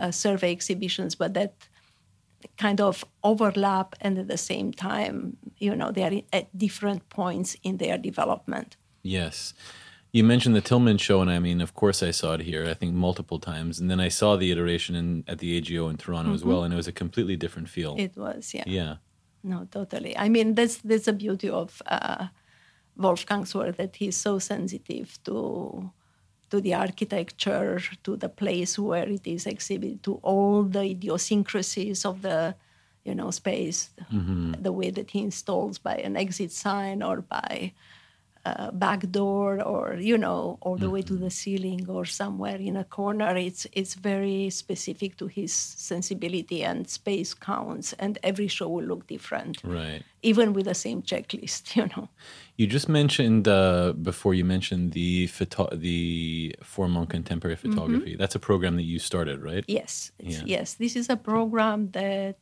uh, 0.00 0.10
survey 0.10 0.52
exhibitions, 0.52 1.14
but 1.14 1.34
that 1.34 1.54
kind 2.56 2.80
of 2.80 3.04
overlap, 3.22 3.94
and 4.00 4.18
at 4.18 4.28
the 4.28 4.38
same 4.38 4.72
time, 4.72 5.36
you 5.58 5.74
know, 5.74 5.90
they 5.90 6.04
are 6.04 6.22
at 6.32 6.56
different 6.56 7.08
points 7.08 7.56
in 7.62 7.78
their 7.78 7.98
development. 7.98 8.76
Yes. 9.02 9.54
You 10.10 10.24
mentioned 10.24 10.56
the 10.56 10.62
Tillman 10.62 10.98
show, 10.98 11.20
and 11.20 11.30
I 11.30 11.38
mean, 11.38 11.60
of 11.60 11.74
course, 11.74 12.02
I 12.02 12.12
saw 12.12 12.34
it 12.34 12.40
here. 12.40 12.66
I 12.66 12.74
think 12.74 12.94
multiple 12.94 13.38
times, 13.38 13.78
and 13.78 13.90
then 13.90 14.00
I 14.00 14.08
saw 14.08 14.36
the 14.36 14.50
iteration 14.50 14.94
in, 14.94 15.24
at 15.28 15.38
the 15.38 15.56
AGO 15.58 15.88
in 15.88 15.96
Toronto 15.98 16.28
mm-hmm. 16.28 16.34
as 16.34 16.44
well, 16.44 16.64
and 16.64 16.72
it 16.72 16.76
was 16.76 16.88
a 16.88 16.92
completely 16.92 17.36
different 17.36 17.68
feel. 17.68 17.94
It 17.98 18.16
was, 18.16 18.54
yeah, 18.54 18.64
yeah. 18.66 18.96
No, 19.42 19.68
totally. 19.70 20.16
I 20.16 20.28
mean, 20.28 20.54
that's 20.54 20.76
that's 20.78 21.04
the 21.04 21.12
beauty 21.12 21.50
of 21.50 21.82
uh, 21.86 22.28
Wolfgang's 22.98 23.54
work 23.54 23.76
that 23.76 23.96
he's 23.96 24.16
so 24.16 24.38
sensitive 24.38 25.18
to 25.24 25.90
to 26.50 26.60
the 26.62 26.72
architecture, 26.72 27.78
to 28.02 28.16
the 28.16 28.28
place 28.30 28.78
where 28.78 29.06
it 29.06 29.26
is 29.26 29.46
exhibited, 29.46 30.02
to 30.02 30.14
all 30.22 30.62
the 30.62 30.82
idiosyncrasies 30.82 32.04
of 32.04 32.22
the 32.22 32.54
you 33.04 33.14
know 33.14 33.30
space, 33.30 33.90
mm-hmm. 34.12 34.52
the 34.60 34.72
way 34.72 34.90
that 34.90 35.10
he 35.10 35.20
installs 35.22 35.78
by 35.78 35.96
an 35.96 36.16
exit 36.16 36.52
sign 36.52 37.02
or 37.02 37.20
by 37.20 37.72
uh, 38.48 38.70
back 38.72 39.10
door 39.10 39.62
or 39.62 39.96
you 39.98 40.16
know 40.16 40.58
all 40.60 40.76
the 40.76 40.86
mm-hmm. 40.86 40.94
way 40.94 41.02
to 41.02 41.14
mm-hmm. 41.14 41.24
the 41.24 41.30
ceiling 41.30 41.86
or 41.88 42.04
somewhere 42.04 42.56
in 42.56 42.76
a 42.76 42.84
corner 42.84 43.36
it's 43.36 43.66
it's 43.72 43.94
very 43.94 44.50
specific 44.50 45.16
to 45.16 45.26
his 45.26 45.52
sensibility 45.52 46.64
and 46.64 46.88
space 46.88 47.34
counts 47.34 47.92
and 47.94 48.18
every 48.22 48.48
show 48.48 48.68
will 48.68 48.84
look 48.84 49.06
different 49.06 49.58
right 49.64 50.02
even 50.22 50.52
with 50.52 50.66
the 50.66 50.74
same 50.74 51.02
checklist 51.02 51.62
you 51.76 51.86
know 51.96 52.08
you 52.56 52.66
just 52.66 52.88
mentioned 52.88 53.46
uh, 53.46 53.92
before 53.92 54.34
you 54.34 54.44
mentioned 54.44 54.92
the 54.92 55.26
photo- 55.28 55.74
the 55.74 56.54
Forum 56.62 56.96
on 56.96 57.06
contemporary 57.06 57.56
mm-hmm. 57.56 57.70
photography 57.70 58.12
mm-hmm. 58.12 58.20
that's 58.20 58.34
a 58.34 58.40
program 58.40 58.76
that 58.76 58.84
you 58.84 58.98
started 58.98 59.42
right 59.42 59.64
yes 59.68 60.12
yeah. 60.18 60.42
yes 60.44 60.74
this 60.74 60.96
is 60.96 61.08
a 61.08 61.16
program 61.16 61.90
that 61.90 62.36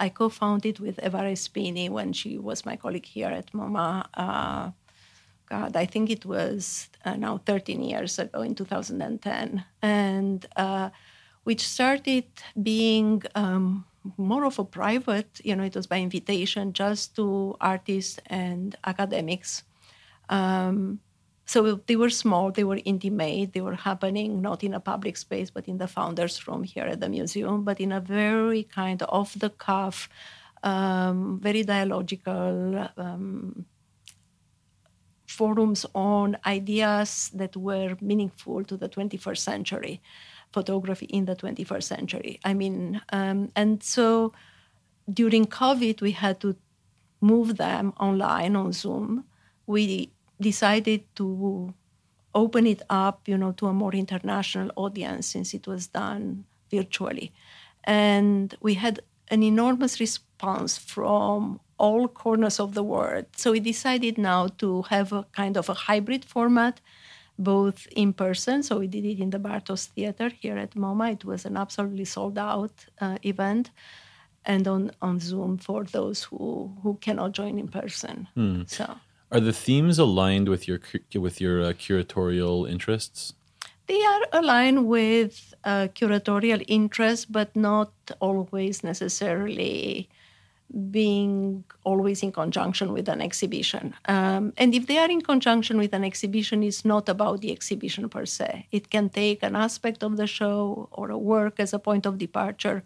I 0.00 0.08
co-founded 0.08 0.78
with 0.78 0.98
Eva 1.04 1.18
Respini 1.18 1.90
when 1.90 2.14
she 2.14 2.38
was 2.38 2.64
my 2.64 2.76
colleague 2.76 3.04
here 3.04 3.28
at 3.28 3.52
MoMA 3.52 4.06
uh, 4.14 4.70
God, 5.50 5.76
I 5.76 5.84
think 5.84 6.10
it 6.10 6.24
was 6.24 6.88
uh, 7.04 7.16
now 7.16 7.38
13 7.44 7.82
years 7.82 8.18
ago 8.18 8.42
in 8.42 8.54
2010, 8.54 9.64
and 9.82 10.46
uh, 10.56 10.90
which 11.42 11.66
started 11.66 12.26
being 12.62 13.22
um, 13.34 13.84
more 14.16 14.44
of 14.44 14.58
a 14.60 14.64
private, 14.64 15.40
you 15.42 15.56
know, 15.56 15.64
it 15.64 15.74
was 15.74 15.88
by 15.88 15.98
invitation 15.98 16.72
just 16.72 17.16
to 17.16 17.56
artists 17.60 18.20
and 18.26 18.76
academics. 18.84 19.64
Um, 20.28 21.00
so 21.46 21.80
they 21.88 21.96
were 21.96 22.10
small, 22.10 22.52
they 22.52 22.62
were 22.62 22.78
intimate, 22.84 23.52
they 23.52 23.60
were 23.60 23.74
happening 23.74 24.40
not 24.40 24.62
in 24.62 24.72
a 24.72 24.78
public 24.78 25.16
space, 25.16 25.50
but 25.50 25.66
in 25.66 25.78
the 25.78 25.88
founders' 25.88 26.46
room 26.46 26.62
here 26.62 26.84
at 26.84 27.00
the 27.00 27.08
museum, 27.08 27.64
but 27.64 27.80
in 27.80 27.90
a 27.90 28.00
very 28.00 28.62
kind 28.62 29.02
of 29.02 29.08
off 29.10 29.34
the 29.34 29.50
cuff, 29.50 30.08
um, 30.62 31.40
very 31.42 31.64
dialogical, 31.64 32.88
um, 32.96 33.66
forums 35.30 35.86
on 35.94 36.36
ideas 36.46 37.30
that 37.34 37.56
were 37.56 37.96
meaningful 38.00 38.64
to 38.64 38.76
the 38.76 38.88
21st 38.88 39.38
century, 39.38 40.02
photography 40.52 41.06
in 41.06 41.24
the 41.24 41.36
21st 41.36 41.82
century. 41.82 42.40
I 42.44 42.54
mean, 42.54 43.00
um, 43.12 43.50
and 43.54 43.82
so 43.82 44.32
during 45.12 45.46
COVID, 45.46 46.00
we 46.00 46.12
had 46.12 46.40
to 46.40 46.56
move 47.20 47.56
them 47.56 47.92
online 47.98 48.56
on 48.56 48.72
Zoom. 48.72 49.24
We 49.66 50.12
decided 50.40 51.04
to 51.16 51.74
open 52.34 52.66
it 52.66 52.82
up, 52.88 53.26
you 53.26 53.36
know, 53.36 53.52
to 53.52 53.66
a 53.66 53.72
more 53.72 53.92
international 53.92 54.70
audience 54.76 55.26
since 55.26 55.54
it 55.54 55.66
was 55.66 55.88
done 55.88 56.44
virtually. 56.70 57.32
And 57.84 58.54
we 58.60 58.74
had 58.74 59.00
an 59.28 59.42
enormous 59.42 60.00
response 60.00 60.78
from 60.78 61.60
all 61.80 62.06
corners 62.08 62.60
of 62.60 62.74
the 62.74 62.82
world. 62.82 63.26
So 63.36 63.52
we 63.52 63.60
decided 63.60 64.18
now 64.18 64.48
to 64.62 64.82
have 64.82 65.12
a 65.12 65.24
kind 65.32 65.56
of 65.56 65.68
a 65.68 65.74
hybrid 65.88 66.24
format, 66.24 66.80
both 67.38 67.88
in 68.02 68.12
person. 68.12 68.62
So 68.62 68.78
we 68.78 68.86
did 68.86 69.04
it 69.04 69.18
in 69.18 69.30
the 69.30 69.38
Bartos 69.38 69.86
Theater 69.94 70.28
here 70.28 70.58
at 70.58 70.72
MoMA. 70.74 71.12
It 71.12 71.24
was 71.24 71.44
an 71.46 71.56
absolutely 71.56 72.04
sold 72.04 72.38
out 72.38 72.74
uh, 73.00 73.16
event. 73.22 73.70
And 74.44 74.66
on, 74.68 74.90
on 75.02 75.20
Zoom 75.20 75.58
for 75.58 75.84
those 75.84 76.24
who, 76.24 76.72
who 76.82 76.98
cannot 77.00 77.32
join 77.32 77.58
in 77.58 77.68
person. 77.68 78.28
Hmm. 78.34 78.62
So, 78.66 78.86
are 79.32 79.40
the 79.40 79.52
themes 79.52 79.98
aligned 79.98 80.48
with 80.48 80.66
your 80.66 80.80
with 81.14 81.40
your 81.40 81.62
uh, 81.62 81.72
curatorial 81.84 82.68
interests? 82.68 83.34
They 83.86 84.02
are 84.12 84.22
aligned 84.32 84.86
with 84.86 85.54
uh, 85.62 85.88
curatorial 85.98 86.64
interests, 86.66 87.26
but 87.26 87.54
not 87.54 87.92
always 88.18 88.82
necessarily 88.82 90.08
being 90.90 91.64
always 91.84 92.22
in 92.22 92.32
conjunction 92.32 92.92
with 92.92 93.08
an 93.08 93.20
exhibition. 93.20 93.94
Um, 94.06 94.52
and 94.56 94.74
if 94.74 94.86
they 94.86 94.98
are 94.98 95.10
in 95.10 95.20
conjunction 95.20 95.78
with 95.78 95.92
an 95.92 96.04
exhibition, 96.04 96.62
it's 96.62 96.84
not 96.84 97.08
about 97.08 97.40
the 97.40 97.50
exhibition 97.50 98.08
per 98.08 98.24
se. 98.24 98.66
It 98.70 98.90
can 98.90 99.08
take 99.08 99.42
an 99.42 99.56
aspect 99.56 100.02
of 100.02 100.16
the 100.16 100.26
show 100.26 100.88
or 100.92 101.10
a 101.10 101.18
work 101.18 101.58
as 101.58 101.72
a 101.72 101.78
point 101.78 102.06
of 102.06 102.18
departure, 102.18 102.84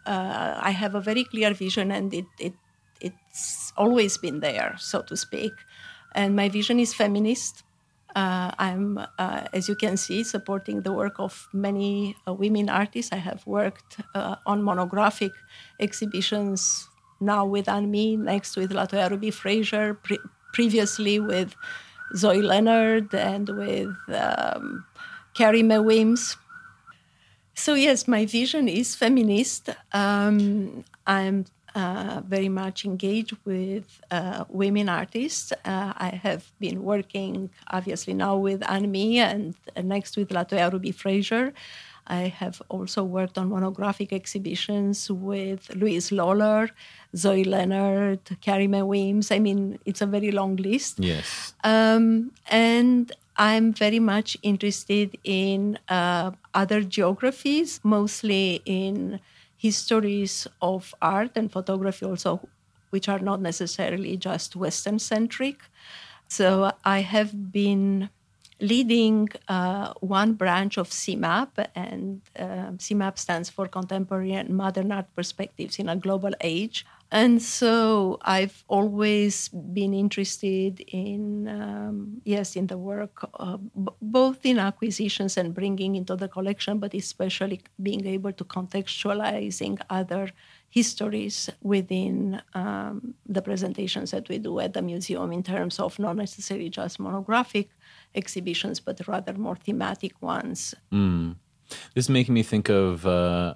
uh, 0.06 0.58
I 0.62 0.70
have 0.70 0.94
a 0.94 1.00
very 1.00 1.24
clear 1.24 1.52
vision, 1.52 1.90
and 1.90 2.14
it, 2.14 2.26
it 2.38 2.54
it's 3.00 3.72
always 3.76 4.16
been 4.16 4.40
there, 4.40 4.76
so 4.78 5.02
to 5.02 5.16
speak. 5.16 5.52
And 6.14 6.34
my 6.34 6.48
vision 6.48 6.80
is 6.80 6.94
feminist. 6.94 7.62
Uh, 8.16 8.50
I'm, 8.58 8.98
uh, 9.18 9.42
as 9.52 9.68
you 9.68 9.74
can 9.76 9.98
see, 9.98 10.24
supporting 10.24 10.80
the 10.80 10.92
work 10.92 11.16
of 11.18 11.48
many 11.52 12.16
uh, 12.26 12.32
women 12.32 12.70
artists. 12.70 13.12
I 13.12 13.16
have 13.16 13.46
worked 13.46 13.98
uh, 14.14 14.36
on 14.46 14.62
monographic 14.62 15.32
exhibitions 15.78 16.88
now 17.20 17.44
with 17.44 17.68
Anne 17.68 17.90
next 18.24 18.56
with 18.56 18.72
LaToya 18.72 19.10
Ruby 19.10 19.30
Frazier, 19.30 19.94
pre- 19.94 20.18
previously 20.54 21.20
with 21.20 21.54
Zoe 22.16 22.40
Leonard 22.40 23.14
and 23.14 23.48
with 23.50 23.94
um, 24.08 24.86
Carrie 25.34 25.62
Mae 25.62 25.78
Weems. 25.78 26.38
So, 27.54 27.74
yes, 27.74 28.08
my 28.08 28.24
vision 28.24 28.66
is 28.66 28.94
feminist. 28.94 29.68
Um, 29.92 30.84
I'm 31.06 31.44
uh, 31.76 32.22
very 32.26 32.48
much 32.48 32.84
engaged 32.84 33.36
with 33.44 34.00
uh, 34.10 34.44
women 34.48 34.88
artists. 34.88 35.52
Uh, 35.52 35.92
I 36.08 36.20
have 36.22 36.42
been 36.58 36.82
working, 36.82 37.50
obviously, 37.70 38.14
now 38.14 38.36
with 38.36 38.62
An-My 38.66 39.08
and 39.30 39.54
next 39.84 40.16
with 40.16 40.30
LaToya 40.30 40.72
Ruby 40.72 40.92
Frazier. 40.92 41.52
I 42.06 42.28
have 42.28 42.62
also 42.68 43.02
worked 43.04 43.36
on 43.36 43.50
monographic 43.50 44.12
exhibitions 44.12 45.10
with 45.10 45.74
Louise 45.74 46.12
Lawler, 46.12 46.70
Zoe 47.14 47.44
Leonard, 47.44 48.20
Carrie 48.40 48.68
Mae 48.68 48.82
Weems. 48.82 49.30
I 49.30 49.38
mean, 49.38 49.78
it's 49.84 50.00
a 50.00 50.06
very 50.06 50.30
long 50.30 50.56
list. 50.56 51.00
Yes. 51.00 51.52
Um, 51.64 52.32
and 52.48 53.12
I'm 53.36 53.72
very 53.72 53.98
much 53.98 54.36
interested 54.42 55.18
in 55.24 55.78
uh, 55.88 56.30
other 56.54 56.80
geographies, 56.82 57.80
mostly 57.82 58.62
in 58.64 59.20
histories 59.56 60.46
of 60.60 60.94
art 61.00 61.32
and 61.36 61.50
photography, 61.50 62.06
also, 62.06 62.48
which 62.90 63.08
are 63.08 63.18
not 63.18 63.40
necessarily 63.40 64.16
just 64.16 64.56
Western 64.56 64.98
centric. 64.98 65.58
So 66.28 66.72
I 66.84 67.00
have 67.00 67.52
been 67.52 68.10
leading 68.60 69.28
uh, 69.48 69.92
one 70.00 70.32
branch 70.32 70.78
of 70.78 70.88
CMAP, 70.88 71.66
and 71.74 72.22
uh, 72.38 72.72
CMAP 72.78 73.18
stands 73.18 73.50
for 73.50 73.68
Contemporary 73.68 74.32
and 74.32 74.50
Modern 74.50 74.92
Art 74.92 75.06
Perspectives 75.14 75.78
in 75.78 75.88
a 75.88 75.96
Global 75.96 76.32
Age. 76.40 76.86
And 77.10 77.40
so 77.40 78.18
I've 78.22 78.64
always 78.66 79.48
been 79.48 79.94
interested 79.94 80.80
in, 80.80 81.46
um, 81.48 82.20
yes, 82.24 82.56
in 82.56 82.66
the 82.66 82.76
work, 82.76 83.28
uh, 83.34 83.58
b- 83.58 83.92
both 84.02 84.44
in 84.44 84.58
acquisitions 84.58 85.36
and 85.36 85.54
bringing 85.54 85.94
into 85.94 86.16
the 86.16 86.28
collection, 86.28 86.78
but 86.78 86.94
especially 86.94 87.60
being 87.80 88.04
able 88.06 88.32
to 88.32 88.44
contextualizing 88.44 89.78
other 89.88 90.30
histories 90.68 91.48
within 91.62 92.42
um, 92.54 93.14
the 93.24 93.40
presentations 93.40 94.10
that 94.10 94.28
we 94.28 94.38
do 94.38 94.58
at 94.58 94.74
the 94.74 94.82
museum 94.82 95.32
in 95.32 95.42
terms 95.42 95.78
of 95.78 95.98
not 95.98 96.16
necessarily 96.16 96.68
just 96.68 96.98
monographic 96.98 97.70
exhibitions, 98.14 98.80
but 98.80 99.00
rather 99.06 99.32
more 99.34 99.56
thematic 99.56 100.20
ones. 100.20 100.74
Mm. 100.92 101.36
This 101.94 102.06
is 102.06 102.10
making 102.10 102.34
me 102.34 102.42
think 102.42 102.68
of. 102.68 103.06
Uh, 103.06 103.54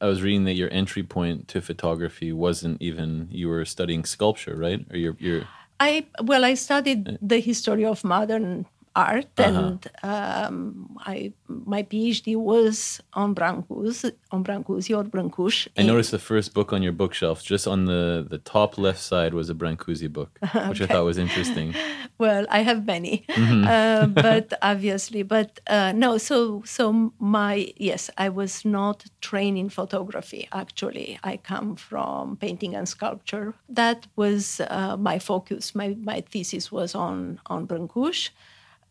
I 0.00 0.06
was 0.06 0.22
reading 0.22 0.44
that 0.44 0.54
your 0.54 0.72
entry 0.72 1.02
point 1.02 1.48
to 1.48 1.60
photography 1.60 2.32
wasn't 2.32 2.82
even 2.82 3.28
you 3.30 3.48
were 3.48 3.64
studying 3.64 4.04
sculpture, 4.04 4.56
right? 4.56 4.84
Or 4.90 4.96
you're, 4.96 5.16
you're 5.18 5.44
I 5.78 6.06
well, 6.22 6.44
I 6.44 6.54
studied 6.54 7.18
the 7.20 7.40
history 7.40 7.84
of 7.84 8.04
modern 8.04 8.66
art, 8.94 9.28
uh-huh. 9.38 9.58
and 9.58 9.90
um, 10.02 10.98
I 11.00 11.32
my 11.48 11.82
PhD 11.82 12.36
was 12.36 13.00
on 13.14 13.34
Brancusi, 13.34 14.12
on 14.30 14.44
Brancusi 14.44 14.96
or 14.96 15.04
Brancusi. 15.04 15.68
I 15.76 15.82
noticed 15.82 16.10
the 16.10 16.18
first 16.18 16.54
book 16.54 16.72
on 16.72 16.82
your 16.82 16.92
bookshelf, 16.92 17.42
just 17.42 17.66
on 17.66 17.86
the 17.86 18.26
the 18.28 18.38
top 18.38 18.78
left 18.78 19.00
side, 19.00 19.34
was 19.34 19.50
a 19.50 19.54
Brancusi 19.54 20.12
book, 20.12 20.38
which 20.40 20.80
okay. 20.80 20.84
I 20.84 20.86
thought 20.86 21.04
was 21.04 21.18
interesting. 21.18 21.74
well, 22.18 22.46
I 22.50 22.60
have 22.62 22.86
many, 22.86 23.24
mm-hmm. 23.28 23.66
uh, 23.66 24.06
but 24.22 24.52
obviously, 24.62 25.22
but 25.22 25.60
uh, 25.66 25.92
no. 25.92 26.18
So 26.18 26.62
so 26.64 27.12
my 27.18 27.72
yes, 27.76 28.10
I 28.18 28.28
was 28.28 28.64
not 28.64 29.04
trained 29.20 29.58
in 29.58 29.68
photography. 29.68 30.48
Actually, 30.52 31.18
I 31.24 31.36
come 31.36 31.76
from 31.76 32.36
painting 32.36 32.74
and 32.74 32.88
sculpture. 32.88 33.54
That 33.68 34.06
was 34.16 34.60
uh, 34.60 34.96
my 34.96 35.18
focus. 35.18 35.74
My 35.74 35.96
my 36.00 36.20
thesis 36.20 36.70
was 36.70 36.94
on 36.94 37.40
on 37.46 37.66
Brancusi 37.66 38.30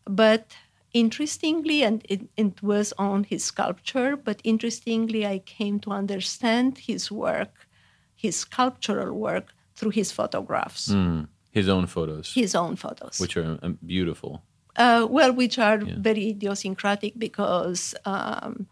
but 0.04 0.54
interestingly, 0.92 1.82
and 1.82 2.04
it, 2.08 2.22
it, 2.36 2.62
was 2.62 2.92
on 2.98 3.24
his 3.24 3.44
sculpture, 3.44 4.16
but 4.16 4.40
interestingly, 4.44 5.26
I 5.26 5.38
came 5.38 5.80
to 5.80 5.90
understand 5.90 6.78
his 6.78 7.10
work, 7.10 7.68
his 8.14 8.36
sculptural 8.36 9.12
work, 9.12 9.52
through 9.74 9.90
his 9.90 10.12
photographs. 10.12 10.88
Mm, 10.88 11.28
his 11.50 11.68
own 11.68 11.86
photos. 11.86 12.32
His 12.34 12.54
own 12.54 12.76
photos. 12.76 13.18
Which 13.18 13.36
are 13.36 13.58
um, 13.62 13.78
beautiful. 13.84 14.42
Uh, 14.76 15.06
well, 15.10 15.32
which 15.32 15.58
are 15.58 15.80
yeah. 15.82 15.94
very 15.98 16.30
idiosyncratic 16.30 17.18
because 17.18 17.94
um, 18.04 18.66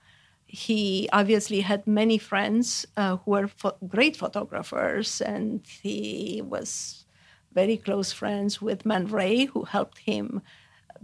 he 0.46 1.08
obviously 1.12 1.60
had 1.60 1.86
many 1.86 2.18
friends 2.18 2.86
uh, 2.96 3.16
who 3.18 3.30
were 3.32 3.48
fo- 3.48 3.76
great 3.86 4.16
photographers, 4.16 5.20
and 5.20 5.60
he 5.82 6.42
was 6.44 7.04
very 7.52 7.76
close 7.76 8.12
friends 8.12 8.62
with 8.62 8.86
Man 8.86 9.06
Ray, 9.06 9.46
who 9.46 9.64
helped 9.64 9.98
him 9.98 10.42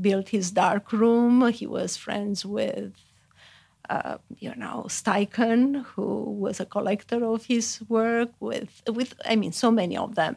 built 0.01 0.29
his 0.31 0.51
dark 0.51 0.93
room. 0.93 1.47
He 1.53 1.67
was 1.67 1.97
friends 1.97 2.45
with, 2.45 2.93
uh, 3.89 4.19
you 4.39 4.55
know, 4.57 4.87
Steichen, 4.89 5.85
who 5.85 6.25
was 6.25 6.61
a 6.61 6.67
collector 6.67 7.25
of 7.25 7.47
his 7.47 7.81
work. 7.89 8.31
With, 8.41 8.83
with, 8.89 9.15
I 9.25 9.37
mean, 9.37 9.53
so 9.53 9.71
many 9.71 9.97
of 9.97 10.15
them, 10.15 10.37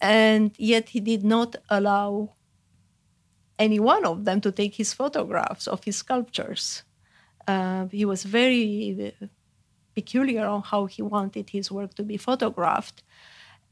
and 0.00 0.52
yet 0.58 0.90
he 0.90 1.00
did 1.00 1.24
not 1.24 1.56
allow 1.68 2.34
any 3.58 3.78
one 3.78 4.04
of 4.06 4.24
them 4.24 4.40
to 4.40 4.50
take 4.50 4.76
his 4.76 4.94
photographs 4.94 5.66
of 5.68 5.84
his 5.84 5.96
sculptures. 5.96 6.82
Uh, 7.46 7.86
he 7.86 8.04
was 8.04 8.22
very 8.22 9.14
peculiar 9.94 10.46
on 10.46 10.62
how 10.62 10.86
he 10.86 11.02
wanted 11.02 11.50
his 11.50 11.70
work 11.70 11.94
to 11.94 12.02
be 12.02 12.16
photographed. 12.16 13.02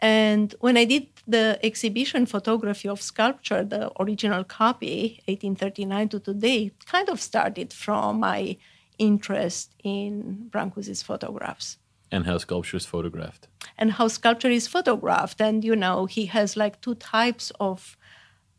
And 0.01 0.55
when 0.61 0.77
I 0.77 0.85
did 0.85 1.07
the 1.29 1.59
exhibition 1.63 2.25
photography 2.25 2.89
of 2.89 3.03
sculpture, 3.03 3.63
the 3.63 3.93
original 4.01 4.45
copy, 4.45 5.21
1839 5.27 6.09
to 6.09 6.21
today, 6.21 6.73
kind 6.87 7.09
of 7.11 7.21
started 7.21 7.73
from 7.73 8.21
my 8.21 8.57
interest 8.99 9.75
in 9.85 10.49
Brancusi's 10.51 11.03
photographs. 11.03 11.77
And 12.11 12.25
how 12.25 12.39
sculpture 12.39 12.79
is 12.79 12.87
photographed. 12.87 13.47
And 13.77 13.93
how 13.93 14.09
sculpture 14.09 14.49
is 14.49 14.67
photographed. 14.67 15.41
And, 15.41 15.63
you 15.63 15.77
know, 15.77 16.07
he 16.07 16.27
has 16.27 16.57
like 16.57 16.81
two 16.81 16.95
types 16.95 17.53
of 17.61 17.99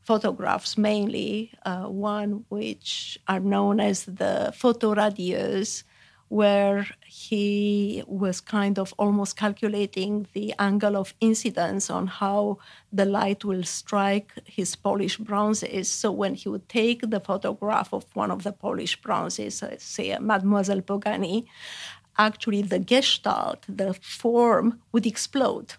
photographs 0.01 0.77
mainly. 0.77 1.51
Uh, 1.65 1.85
one 1.85 2.45
which 2.49 3.17
are 3.27 3.39
known 3.39 3.79
as 3.79 4.05
the 4.05 4.53
photo 4.55 4.93
radieuses, 4.93 5.83
where 6.29 6.87
he 7.05 8.03
was 8.07 8.39
kind 8.39 8.77
of 8.77 8.93
almost 8.97 9.35
calculating 9.35 10.27
the 10.33 10.53
angle 10.59 10.95
of 10.95 11.13
incidence 11.19 11.89
on 11.89 12.05
how 12.05 12.59
the 12.93 13.05
light 13.05 13.43
will 13.43 13.63
strike 13.63 14.31
his 14.45 14.75
polished 14.75 15.23
bronzes. 15.23 15.89
So 15.89 16.11
when 16.11 16.35
he 16.35 16.47
would 16.47 16.69
take 16.69 17.01
the 17.09 17.19
photograph 17.19 17.91
of 17.93 18.05
one 18.15 18.29
of 18.29 18.43
the 18.43 18.51
polished 18.51 19.01
bronzes, 19.01 19.63
uh, 19.63 19.75
say 19.79 20.15
Mademoiselle 20.19 20.81
Pogany, 20.81 21.45
actually 22.19 22.61
the 22.61 22.79
gestalt, 22.79 23.65
the 23.67 23.95
form 23.95 24.79
would 24.91 25.07
explode. 25.07 25.73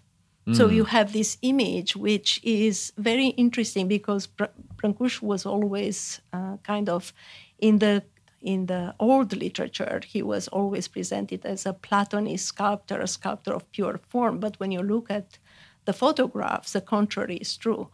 Mm. 0.47 0.55
So 0.55 0.67
you 0.67 0.83
have 0.85 1.13
this 1.13 1.37
image, 1.43 1.95
which 1.95 2.41
is 2.43 2.91
very 2.97 3.27
interesting 3.27 3.87
because 3.87 4.27
Brancusi 4.27 5.21
was 5.21 5.45
always 5.45 6.19
uh, 6.33 6.57
kind 6.63 6.89
of 6.89 7.13
in 7.59 7.77
the 7.77 8.03
in 8.41 8.65
the 8.65 8.95
old 8.99 9.35
literature, 9.35 10.01
he 10.05 10.21
was 10.21 10.47
always 10.47 10.87
presented 10.87 11.45
as 11.45 11.65
a 11.65 11.73
Platonist 11.73 12.45
sculptor, 12.45 12.99
a 12.99 13.07
sculptor 13.07 13.53
of 13.53 13.71
pure 13.71 13.99
form. 14.09 14.39
But 14.39 14.59
when 14.59 14.71
you 14.71 14.81
look 14.81 15.11
at 15.11 15.37
the 15.85 15.93
photographs, 15.93 16.73
the 16.73 16.81
contrary 16.81 17.37
is 17.37 17.55
true. 17.57 17.89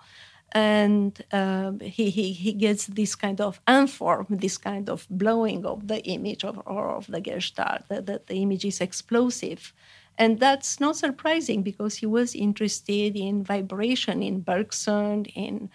And 0.53 1.21
um, 1.33 1.79
he, 1.81 2.09
he, 2.09 2.31
he 2.31 2.53
gets 2.53 2.87
this 2.87 3.15
kind 3.15 3.41
of 3.41 3.59
unform, 3.67 4.27
this 4.29 4.57
kind 4.57 4.89
of 4.89 5.05
blowing 5.09 5.65
of 5.65 5.87
the 5.87 6.01
image 6.05 6.45
of, 6.45 6.61
or 6.65 6.89
of 6.95 7.07
the 7.07 7.19
Gestalt, 7.19 7.87
that 7.89 8.27
the, 8.27 8.35
image 8.35 8.63
is 8.63 8.79
explosive. 8.79 9.73
And 10.17 10.39
that's 10.39 10.79
not 10.79 10.95
surprising 10.95 11.61
because 11.61 11.97
he 11.97 12.05
was 12.05 12.33
interested 12.33 13.15
in 13.15 13.43
vibration, 13.43 14.23
in 14.23 14.39
Bergson, 14.39 15.25
in 15.25 15.69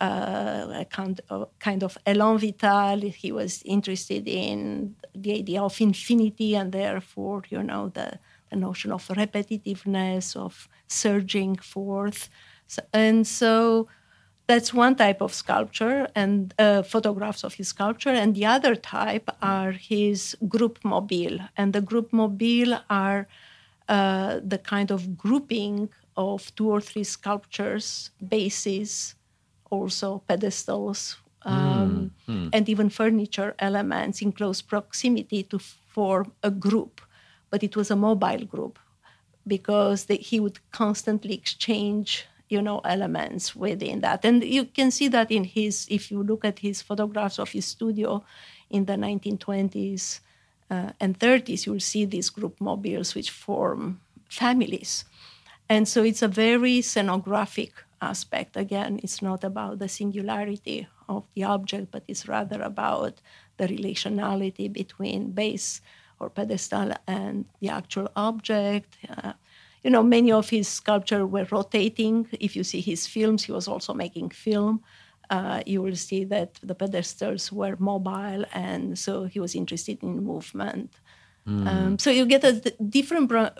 a 0.00 0.86
kind 0.90 1.20
of, 1.30 1.48
kind 1.58 1.82
of 1.82 1.98
élan 2.06 2.38
vital. 2.38 3.10
He 3.10 3.32
was 3.32 3.62
interested 3.64 4.26
in 4.28 4.96
the 5.14 5.34
idea 5.34 5.62
of 5.62 5.80
infinity 5.80 6.56
and 6.56 6.72
therefore, 6.72 7.42
you 7.48 7.62
know, 7.62 7.88
the, 7.88 8.18
the 8.50 8.56
notion 8.56 8.92
of 8.92 9.06
repetitiveness, 9.08 10.36
of 10.36 10.68
surging 10.88 11.56
forth. 11.56 12.28
So, 12.66 12.82
and 12.92 13.26
so 13.26 13.88
that's 14.46 14.74
one 14.74 14.94
type 14.94 15.20
of 15.22 15.32
sculpture 15.32 16.08
and 16.14 16.52
uh, 16.58 16.82
photographs 16.82 17.44
of 17.44 17.54
his 17.54 17.68
sculpture. 17.68 18.10
And 18.10 18.34
the 18.34 18.46
other 18.46 18.74
type 18.74 19.30
are 19.40 19.72
his 19.72 20.36
group 20.48 20.84
mobile. 20.84 21.38
And 21.56 21.72
the 21.72 21.80
group 21.80 22.12
mobile 22.12 22.78
are 22.90 23.26
uh, 23.88 24.40
the 24.44 24.58
kind 24.58 24.90
of 24.90 25.16
grouping 25.16 25.88
of 26.16 26.54
two 26.54 26.70
or 26.70 26.80
three 26.80 27.04
sculptures, 27.04 28.10
bases, 28.26 29.14
also 29.74 30.22
pedestals 30.26 31.16
um, 31.42 32.10
mm. 32.28 32.50
and 32.52 32.68
even 32.68 32.88
furniture 32.88 33.54
elements 33.58 34.22
in 34.22 34.32
close 34.32 34.62
proximity 34.62 35.42
to 35.42 35.58
form 35.58 36.32
a 36.42 36.50
group. 36.50 37.00
But 37.50 37.62
it 37.62 37.76
was 37.76 37.90
a 37.90 37.96
mobile 37.96 38.44
group 38.44 38.78
because 39.46 40.06
they, 40.06 40.16
he 40.16 40.40
would 40.40 40.58
constantly 40.72 41.34
exchange 41.34 42.26
you 42.48 42.60
know 42.60 42.80
elements 42.84 43.56
within 43.56 44.00
that 44.00 44.24
and 44.24 44.44
you 44.44 44.64
can 44.66 44.90
see 44.90 45.08
that 45.08 45.30
in 45.30 45.44
his 45.44 45.86
if 45.90 46.10
you 46.10 46.22
look 46.22 46.44
at 46.44 46.58
his 46.58 46.82
photographs 46.82 47.38
of 47.38 47.50
his 47.50 47.64
studio 47.64 48.22
in 48.68 48.84
the 48.84 48.92
1920s 48.92 50.20
uh, 50.70 50.90
and 51.00 51.18
30s 51.18 51.64
you'll 51.64 51.80
see 51.80 52.04
these 52.04 52.28
group 52.28 52.60
mobiles 52.60 53.14
which 53.14 53.30
form 53.30 54.00
families 54.28 55.04
and 55.68 55.88
so 55.88 56.02
it's 56.02 56.22
a 56.22 56.28
very 56.28 56.80
scenographic 56.80 57.72
aspect. 58.10 58.56
Again, 58.56 58.92
it's 59.04 59.20
not 59.28 59.40
about 59.44 59.74
the 59.78 59.88
singularity 59.88 60.78
of 61.08 61.22
the 61.34 61.44
object, 61.56 61.86
but 61.94 62.02
it's 62.08 62.24
rather 62.28 62.60
about 62.62 63.14
the 63.58 63.66
relationality 63.76 64.66
between 64.80 65.20
base 65.32 65.80
or 66.20 66.30
pedestal 66.30 66.88
and 67.06 67.44
the 67.60 67.70
actual 67.80 68.08
object. 68.14 68.90
Uh, 69.08 69.32
you 69.84 69.90
know, 69.90 70.04
many 70.16 70.30
of 70.32 70.50
his 70.50 70.66
sculptures 70.80 71.26
were 71.34 71.46
rotating. 71.50 72.16
If 72.46 72.56
you 72.56 72.64
see 72.64 72.80
his 72.80 73.06
films, 73.06 73.44
he 73.46 73.52
was 73.52 73.66
also 73.68 73.92
making 73.94 74.30
film. 74.30 74.74
uh, 75.30 75.62
you 75.66 75.82
will 75.82 75.96
see 75.96 76.24
that 76.24 76.58
the 76.62 76.74
pedestals 76.74 77.52
were 77.52 77.76
mobile, 77.78 78.44
and 78.52 78.98
so 78.98 79.24
he 79.24 79.40
was 79.40 79.54
interested 79.54 80.02
in 80.02 80.24
movement. 80.24 80.90
Mm. 81.46 81.66
Um, 81.66 81.98
so 81.98 82.10
you 82.10 82.26
get 82.26 82.44
a 82.44 82.52
d- 82.52 82.72
different 82.88 83.28
Bran- 83.28 83.54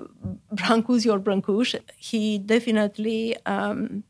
Brancusi 0.55 1.13
or 1.13 1.21
Brancusi. 1.21 1.81
He 1.97 2.39
definitely 2.39 3.37
um, 3.47 4.05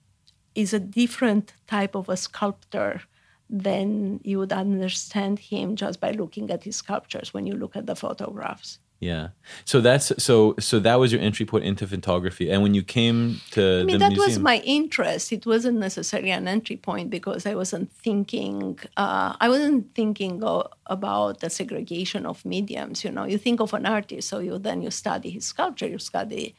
is 0.54 0.72
a 0.72 0.80
different 0.80 1.54
type 1.66 1.94
of 1.94 2.08
a 2.08 2.16
sculptor 2.16 3.02
than 3.50 4.20
you 4.24 4.38
would 4.38 4.52
understand 4.52 5.38
him 5.38 5.76
just 5.76 6.00
by 6.00 6.10
looking 6.10 6.50
at 6.50 6.64
his 6.64 6.76
sculptures 6.76 7.34
when 7.34 7.46
you 7.46 7.54
look 7.54 7.76
at 7.76 7.86
the 7.86 7.96
photographs. 7.96 8.78
Yeah. 9.00 9.28
So 9.66 9.82
that's 9.82 10.12
so 10.22 10.54
so 10.58 10.78
that 10.80 10.98
was 10.98 11.12
your 11.12 11.20
entry 11.20 11.44
point 11.44 11.64
into 11.64 11.86
photography. 11.86 12.50
And 12.50 12.62
when 12.62 12.72
you 12.72 12.82
came 12.82 13.40
to 13.50 13.80
I 13.80 13.84
mean, 13.84 13.98
that 13.98 14.12
museum... 14.12 14.26
was 14.26 14.38
my 14.38 14.58
interest. 14.64 15.30
It 15.30 15.44
wasn't 15.44 15.78
necessarily 15.78 16.30
an 16.30 16.48
entry 16.48 16.76
point 16.76 17.10
because 17.10 17.44
I 17.44 17.54
wasn't 17.54 17.92
thinking 17.92 18.78
uh, 18.96 19.36
I 19.38 19.48
wasn't 19.48 19.94
thinking 19.94 20.42
of, 20.42 20.68
about 20.86 21.40
the 21.40 21.50
segregation 21.50 22.24
of 22.24 22.44
mediums. 22.46 23.04
You 23.04 23.10
know, 23.10 23.24
you 23.24 23.36
think 23.36 23.60
of 23.60 23.74
an 23.74 23.84
artist, 23.84 24.28
so 24.28 24.38
you 24.38 24.58
then 24.58 24.80
you 24.80 24.90
study 24.90 25.28
his 25.28 25.44
sculpture, 25.44 25.88
you 25.88 25.98
study 25.98 26.54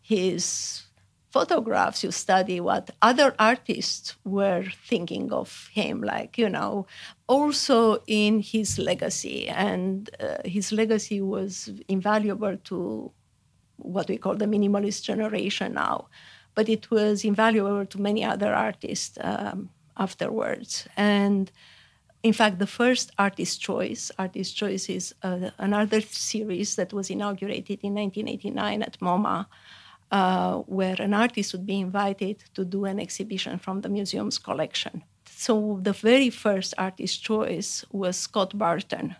his 0.00 0.83
photographs, 1.34 2.04
you 2.04 2.12
study 2.12 2.60
what 2.60 2.90
other 3.02 3.34
artists 3.40 4.14
were 4.24 4.64
thinking 4.90 5.32
of 5.32 5.68
him, 5.72 6.00
like, 6.00 6.38
you 6.38 6.48
know, 6.48 6.86
also 7.26 7.98
in 8.06 8.32
his 8.40 8.78
legacy. 8.78 9.48
And 9.48 10.08
uh, 10.20 10.38
his 10.44 10.70
legacy 10.70 11.20
was 11.20 11.52
invaluable 11.88 12.56
to 12.70 13.10
what 13.78 14.06
we 14.08 14.16
call 14.16 14.36
the 14.36 14.50
minimalist 14.54 15.02
generation 15.02 15.74
now, 15.74 16.06
but 16.54 16.68
it 16.68 16.88
was 16.92 17.24
invaluable 17.24 17.84
to 17.84 18.00
many 18.00 18.22
other 18.24 18.54
artists 18.54 19.18
um, 19.20 19.70
afterwards. 19.96 20.86
And 20.96 21.50
in 22.22 22.32
fact, 22.32 22.60
the 22.60 22.72
first 22.80 23.10
Artist 23.18 23.60
Choice, 23.60 24.12
Artist 24.20 24.56
Choice 24.56 24.88
is 24.88 25.04
uh, 25.24 25.50
another 25.58 26.00
series 26.00 26.76
that 26.76 26.92
was 26.92 27.10
inaugurated 27.10 27.80
in 27.82 27.94
1989 27.94 28.82
at 28.82 29.00
MoMA 29.00 29.46
uh, 30.14 30.58
where 30.78 30.94
an 31.00 31.12
artist 31.12 31.52
would 31.52 31.66
be 31.66 31.80
invited 31.80 32.36
to 32.54 32.64
do 32.64 32.84
an 32.84 33.00
exhibition 33.00 33.58
from 33.58 33.80
the 33.80 33.88
museum's 33.88 34.38
collection. 34.38 35.02
So 35.26 35.80
the 35.82 35.92
very 35.92 36.30
first 36.30 36.72
artist 36.78 37.24
choice 37.24 37.84
was 37.90 38.16
Scott 38.16 38.56
Burton, 38.56 39.16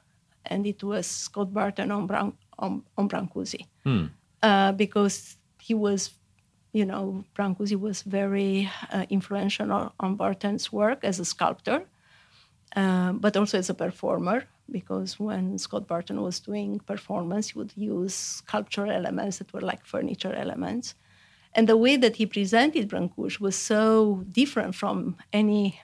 and 0.47 0.67
it 0.67 0.85
was 0.85 1.07
Scott 1.07 1.53
Burton 1.53 1.91
on, 1.91 2.07
Bran- 2.07 2.39
on, 2.61 2.85
on 2.97 3.09
Brancusi, 3.09 3.67
hmm. 3.83 4.07
uh, 4.41 4.71
because 4.73 5.37
he 5.61 5.75
was, 5.75 6.11
you 6.73 6.85
know, 6.87 7.25
Brancusi 7.35 7.77
was 7.77 8.03
very 8.03 8.71
uh, 8.93 9.05
influential 9.11 9.73
on, 9.73 9.91
on 9.99 10.15
Burton's 10.15 10.73
work 10.73 11.03
as 11.03 11.19
a 11.19 11.25
sculptor, 11.25 11.83
uh, 12.77 13.13
but 13.15 13.37
also 13.37 13.59
as 13.59 13.69
a 13.69 13.75
performer 13.75 14.45
because 14.71 15.21
when 15.21 15.59
Scott 15.59 15.87
Burton 15.87 16.23
was 16.23 16.41
doing 16.41 16.81
performance, 16.81 17.51
he 17.51 17.59
would 17.59 17.73
use 17.77 18.15
sculpture 18.15 18.87
elements 18.87 19.39
that 19.39 19.53
were 19.53 19.61
like 19.61 19.85
furniture 19.85 20.35
elements. 20.35 20.95
And 21.55 21.69
the 21.69 21.77
way 21.77 21.97
that 21.97 22.17
he 22.17 22.27
presented 22.27 22.89
Brancusi 22.89 23.39
was 23.41 23.57
so 23.57 24.25
different 24.31 24.75
from 24.75 25.17
any 25.33 25.81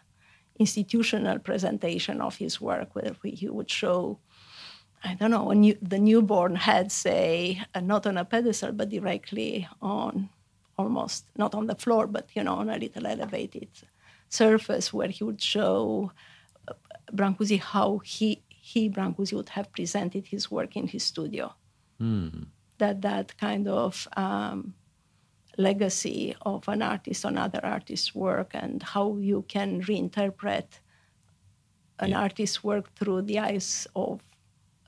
institutional 0.59 1.39
presentation 1.39 2.21
of 2.21 2.37
his 2.37 2.61
work, 2.61 2.95
where 2.95 3.15
he 3.23 3.49
would 3.49 3.71
show, 3.71 4.19
I 5.05 5.15
don't 5.15 5.31
know, 5.31 5.53
new, 5.53 5.77
the 5.81 5.99
newborn 5.99 6.57
head, 6.57 6.91
say, 6.91 7.63
uh, 7.75 7.81
not 7.81 8.07
on 8.07 8.19
a 8.19 8.25
pedestal, 8.25 8.73
but 8.73 8.89
directly 8.89 9.69
on 9.81 10.29
almost, 10.77 11.27
not 11.37 11.55
on 11.55 11.67
the 11.67 11.77
floor, 11.77 12.07
but, 12.07 12.29
you 12.35 12.43
know, 12.43 12.55
on 12.55 12.69
a 12.69 12.77
little 12.77 13.07
elevated 13.07 13.69
surface 14.29 14.93
where 14.93 15.09
he 15.09 15.23
would 15.25 15.41
show 15.41 16.13
uh, 16.69 16.73
Brancusi 17.13 17.61
how 17.61 17.99
he 17.99 18.43
he, 18.73 18.89
Brancusi, 18.89 19.35
would 19.35 19.51
have 19.51 19.73
presented 19.73 20.27
his 20.27 20.51
work 20.51 20.77
in 20.77 20.87
his 20.87 21.03
studio. 21.03 21.55
Mm. 22.01 22.47
That 22.79 23.03
that 23.03 23.37
kind 23.37 23.67
of 23.69 24.09
um, 24.17 24.75
legacy 25.59 26.35
of 26.43 26.69
an 26.69 26.83
artist 26.83 27.25
on 27.25 27.37
other 27.37 27.61
artist's 27.63 28.15
work 28.15 28.51
and 28.55 28.83
how 28.83 29.17
you 29.17 29.45
can 29.49 29.83
reinterpret 29.83 30.69
an 31.99 32.11
yeah. 32.11 32.21
artist's 32.21 32.65
work 32.65 32.95
through 32.95 33.23
the 33.23 33.39
eyes 33.39 33.87
of 33.95 34.21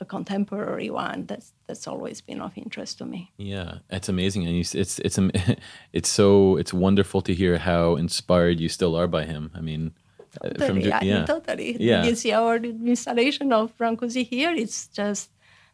a 0.01 0.05
contemporary 0.05 0.90
one 0.90 1.27
that's 1.27 1.53
that's 1.66 1.87
always 1.87 2.21
been 2.21 2.40
of 2.40 2.53
interest 2.57 2.99
to 2.99 3.05
me 3.05 3.31
yeah 3.37 3.79
it's 3.90 4.09
amazing 4.09 4.45
and 4.47 4.55
you, 4.57 4.64
it's 4.83 4.99
it's 4.99 5.18
it's 5.99 6.09
so 6.09 6.57
it's 6.57 6.73
wonderful 6.73 7.21
to 7.23 7.33
hear 7.33 7.59
how 7.59 7.95
inspired 7.97 8.59
you 8.59 8.68
still 8.68 8.97
are 8.97 9.07
by 9.07 9.25
him 9.25 9.51
i 9.55 9.61
mean 9.61 9.92
Totally, 10.40 10.66
from, 10.66 11.03
yeah. 11.03 11.25
totally. 11.27 11.77
Yeah. 11.79 12.05
You 12.05 12.14
see 12.14 12.33
our 12.33 12.57
installation 12.57 13.53
of 13.53 13.77
Brancusi 13.77 14.27
here, 14.27 14.53
it's 14.53 14.87
just 14.88 15.31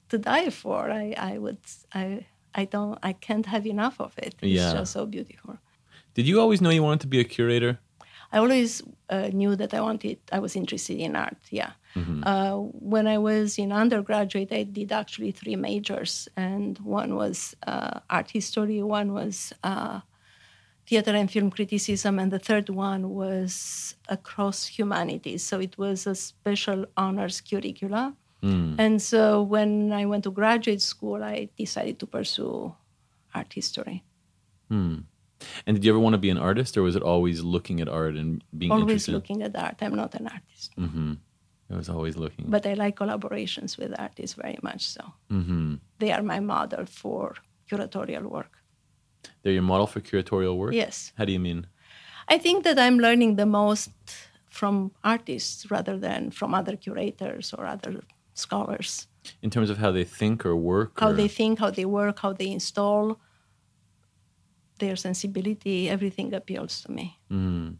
to 0.08 0.18
die 0.18 0.50
for. 0.50 0.90
I, 0.90 1.14
I 1.16 1.38
would, 1.38 1.58
I, 1.94 2.26
I 2.54 2.64
don't, 2.64 2.98
I 3.02 3.12
can't 3.12 3.46
have 3.46 3.66
enough 3.66 4.00
of 4.00 4.12
it. 4.18 4.34
It's 4.42 4.50
yeah. 4.50 4.72
just 4.72 4.92
so 4.92 5.06
beautiful. 5.06 5.58
Did 6.14 6.26
you 6.26 6.40
always 6.40 6.60
know 6.60 6.70
you 6.70 6.82
wanted 6.82 7.00
to 7.02 7.06
be 7.06 7.20
a 7.20 7.24
curator? 7.24 7.78
I 8.32 8.38
always 8.38 8.82
uh, 9.08 9.28
knew 9.32 9.56
that 9.56 9.72
I 9.72 9.80
wanted, 9.80 10.18
I 10.32 10.38
was 10.38 10.56
interested 10.56 10.98
in 10.98 11.16
art. 11.16 11.38
Yeah. 11.50 11.72
Mm-hmm. 11.94 12.24
Uh, 12.26 12.56
when 12.56 13.06
I 13.06 13.18
was 13.18 13.58
in 13.58 13.72
undergraduate, 13.72 14.52
I 14.52 14.64
did 14.64 14.92
actually 14.92 15.32
three 15.32 15.56
majors, 15.56 16.28
and 16.36 16.78
one 16.80 17.14
was 17.14 17.56
uh, 17.66 18.00
art 18.10 18.30
history, 18.30 18.82
one 18.82 19.14
was 19.14 19.52
uh, 19.62 20.00
theater 20.88 21.14
and 21.14 21.30
film 21.30 21.50
criticism, 21.50 22.18
and 22.18 22.32
the 22.32 22.38
third 22.38 22.70
one 22.70 23.10
was 23.10 23.94
across 24.08 24.66
humanities. 24.66 25.42
So 25.42 25.60
it 25.60 25.76
was 25.76 26.06
a 26.06 26.14
special 26.14 26.86
honors 26.96 27.42
curricula. 27.42 28.14
Mm. 28.42 28.76
And 28.78 29.02
so 29.02 29.42
when 29.42 29.92
I 29.92 30.06
went 30.06 30.24
to 30.24 30.30
graduate 30.30 30.80
school, 30.80 31.22
I 31.22 31.50
decided 31.58 31.98
to 31.98 32.06
pursue 32.06 32.74
art 33.34 33.52
history. 33.52 34.02
Mm. 34.70 35.04
And 35.66 35.76
did 35.76 35.84
you 35.84 35.92
ever 35.92 36.00
want 36.00 36.14
to 36.14 36.18
be 36.18 36.30
an 36.30 36.38
artist, 36.38 36.76
or 36.76 36.82
was 36.82 36.96
it 36.96 37.02
always 37.02 37.42
looking 37.42 37.80
at 37.80 37.88
art 37.88 38.14
and 38.16 38.42
being 38.56 38.72
always 38.72 39.06
interested? 39.06 39.12
looking 39.12 39.42
at 39.42 39.56
art. 39.56 39.76
I'm 39.82 39.94
not 39.94 40.14
an 40.14 40.26
artist. 40.26 40.72
Mm-hmm. 40.76 41.12
I 41.70 41.76
was 41.76 41.88
always 41.88 42.16
looking. 42.16 42.46
But 42.48 42.66
I 42.66 42.74
like 42.74 42.96
collaborations 42.96 43.76
with 43.78 43.92
artists 43.98 44.34
very 44.34 44.58
much. 44.62 44.88
So 44.88 45.02
mm-hmm. 45.30 45.74
they 45.98 46.12
are 46.12 46.22
my 46.22 46.40
model 46.40 46.86
for 46.86 47.34
curatorial 47.70 48.22
work. 48.22 48.57
They're 49.42 49.52
your 49.52 49.62
model 49.62 49.86
for 49.86 50.00
curatorial 50.00 50.56
work? 50.56 50.74
Yes. 50.74 51.12
How 51.16 51.24
do 51.24 51.32
you 51.32 51.40
mean? 51.40 51.66
I 52.28 52.38
think 52.38 52.64
that 52.64 52.78
I'm 52.78 52.98
learning 52.98 53.36
the 53.36 53.46
most 53.46 53.90
from 54.50 54.92
artists 55.02 55.70
rather 55.70 55.96
than 55.98 56.30
from 56.30 56.54
other 56.54 56.76
curators 56.76 57.54
or 57.56 57.66
other 57.66 58.02
scholars. 58.34 59.06
In 59.42 59.50
terms 59.50 59.70
of 59.70 59.78
how 59.78 59.90
they 59.92 60.04
think 60.04 60.44
or 60.44 60.56
work? 60.56 61.00
How 61.00 61.10
or? 61.10 61.12
they 61.12 61.28
think, 61.28 61.58
how 61.58 61.70
they 61.70 61.84
work, 61.84 62.20
how 62.20 62.32
they 62.32 62.50
install, 62.50 63.18
their 64.78 64.96
sensibility, 64.96 65.88
everything 65.88 66.32
appeals 66.34 66.82
to 66.82 66.92
me. 66.92 67.18
Mm. 67.30 67.76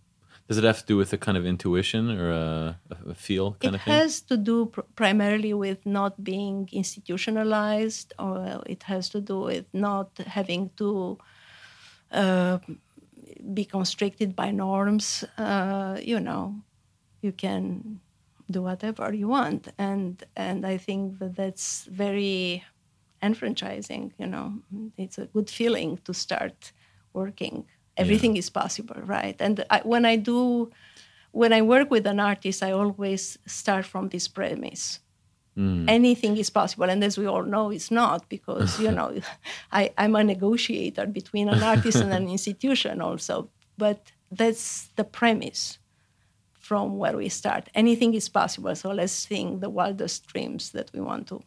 Does 0.48 0.56
it 0.56 0.64
have 0.64 0.80
to 0.80 0.86
do 0.86 0.96
with 0.96 1.12
a 1.12 1.18
kind 1.18 1.36
of 1.36 1.44
intuition 1.44 2.10
or 2.10 2.30
a, 2.30 2.80
a 3.06 3.14
feel 3.14 3.52
kind 3.52 3.74
it 3.74 3.78
of 3.78 3.84
thing? 3.84 3.94
It 3.94 3.96
has 3.98 4.20
to 4.22 4.36
do 4.38 4.66
pr- 4.66 4.80
primarily 4.96 5.52
with 5.52 5.84
not 5.84 6.24
being 6.24 6.68
institutionalized, 6.72 8.14
or 8.18 8.62
it 8.66 8.84
has 8.84 9.10
to 9.10 9.20
do 9.20 9.40
with 9.40 9.66
not 9.74 10.16
having 10.26 10.70
to 10.78 11.18
uh, 12.12 12.58
be 13.52 13.64
constricted 13.64 14.34
by 14.34 14.50
norms. 14.50 15.24
Uh, 15.36 15.98
you 16.02 16.18
know, 16.18 16.54
you 17.22 17.32
can 17.32 18.00
do 18.50 18.62
whatever 18.62 19.12
you 19.12 19.28
want, 19.28 19.68
and 19.78 20.24
and 20.36 20.66
I 20.66 20.78
think 20.78 21.18
that 21.18 21.36
that's 21.36 21.84
very 21.84 22.64
enfranchising. 23.22 24.14
You 24.18 24.26
know, 24.26 24.62
it's 24.96 25.18
a 25.18 25.26
good 25.26 25.50
feeling 25.50 25.98
to 26.04 26.14
start 26.14 26.72
working 27.12 27.66
everything 27.98 28.34
yeah. 28.34 28.40
is 28.40 28.50
possible 28.50 29.00
right? 29.04 29.36
And 29.40 29.64
I, 29.70 29.80
when 29.84 30.04
i 30.04 30.16
do 30.16 30.70
when 31.32 31.52
i 31.52 31.62
work 31.62 31.90
with 31.90 32.06
an 32.06 32.20
artist 32.20 32.62
i 32.62 32.72
always 32.72 33.38
start 33.46 33.84
from 33.86 34.08
this 34.08 34.28
premise. 34.28 35.00
Mm. 35.56 35.86
anything 35.88 36.36
is 36.36 36.50
possible. 36.50 36.88
And 36.88 37.02
as 37.02 37.18
we 37.18 37.26
all 37.26 37.42
know 37.42 37.70
it's 37.70 37.90
not 37.90 38.28
because 38.28 38.78
you 38.78 38.92
know 38.98 39.20
I, 39.72 39.90
i'm 39.98 40.14
a 40.14 40.22
negotiator 40.22 41.06
between 41.06 41.48
an 41.48 41.62
artist 41.62 41.98
and 41.98 42.12
an 42.12 42.28
institution 42.36 43.00
also. 43.00 43.50
But 43.76 44.12
that's 44.30 44.88
the 44.96 45.04
premise 45.04 45.78
from 46.68 46.98
where 46.98 47.16
we 47.16 47.28
start. 47.30 47.70
Anything 47.74 48.12
is 48.14 48.28
possible. 48.28 48.74
So 48.76 48.90
let's 48.90 49.24
think 49.24 49.60
the 49.60 49.70
wildest 49.70 50.26
dreams 50.26 50.70
that 50.72 50.90
we 50.92 51.00
want 51.00 51.26
to 51.28 51.42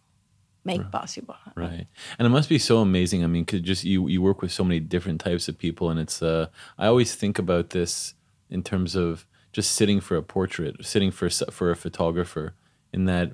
make 0.63 0.82
right. 0.82 0.91
possible. 0.91 1.36
Right. 1.56 1.88
And 2.19 2.26
it 2.26 2.30
must 2.30 2.50
be 2.50 2.60
so 2.60 2.80
amazing. 2.80 3.24
I 3.24 3.28
mean, 3.28 3.45
cause 3.45 3.62
just 3.62 3.84
you, 3.84 4.08
you 4.08 4.21
work 4.21 4.41
with 4.41 4.52
so 4.52 4.63
many 4.63 4.80
different 4.80 5.21
types 5.21 5.47
of 5.47 5.58
people 5.58 5.89
and 5.89 6.00
it's, 6.00 6.21
uh, 6.21 6.47
I 6.78 6.88
always 6.88 7.15
think 7.15 7.39
about 7.39 7.71
this 7.71 8.13
in 8.50 8.63
terms 8.63 8.95
of 8.95 9.26
just 9.54 9.71
sitting 9.71 10.00
for 10.00 10.15
a 10.15 10.24
portrait, 10.24 10.86
sitting 10.86 11.12
for, 11.12 11.30
for 11.30 11.71
a 11.71 11.76
photographer 11.76 12.56
in 12.93 13.06
that, 13.06 13.34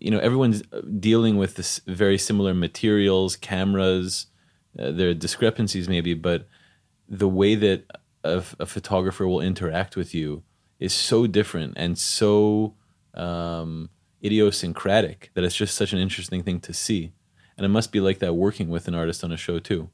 you 0.00 0.10
know, 0.10 0.18
everyone's 0.18 0.62
uh, 0.72 0.80
dealing 0.98 1.36
with 1.36 1.54
this 1.54 1.80
very 1.86 2.18
similar 2.18 2.54
materials, 2.54 3.36
cameras, 3.36 4.26
uh, 4.78 4.90
there 4.90 5.10
are 5.10 5.14
discrepancies 5.14 5.88
maybe, 5.88 6.14
but 6.14 6.48
the 7.08 7.28
way 7.28 7.54
that 7.54 7.84
a, 8.24 8.42
a 8.58 8.66
photographer 8.66 9.26
will 9.28 9.40
interact 9.40 9.94
with 9.96 10.14
you 10.14 10.42
is 10.80 10.92
so 10.92 11.26
different 11.26 11.74
and 11.76 11.98
so 11.98 12.74
um, 13.14 13.90
idiosyncratic 14.24 15.30
that 15.34 15.44
it's 15.44 15.54
just 15.54 15.76
such 15.76 15.92
an 15.92 15.98
interesting 15.98 16.42
thing 16.42 16.60
to 16.60 16.72
see. 16.72 17.12
And 17.56 17.64
it 17.64 17.68
must 17.68 17.92
be 17.92 18.00
like 18.00 18.18
that 18.18 18.34
working 18.34 18.68
with 18.68 18.88
an 18.88 18.94
artist 18.94 19.22
on 19.22 19.32
a 19.32 19.36
show 19.36 19.58
too. 19.58 19.90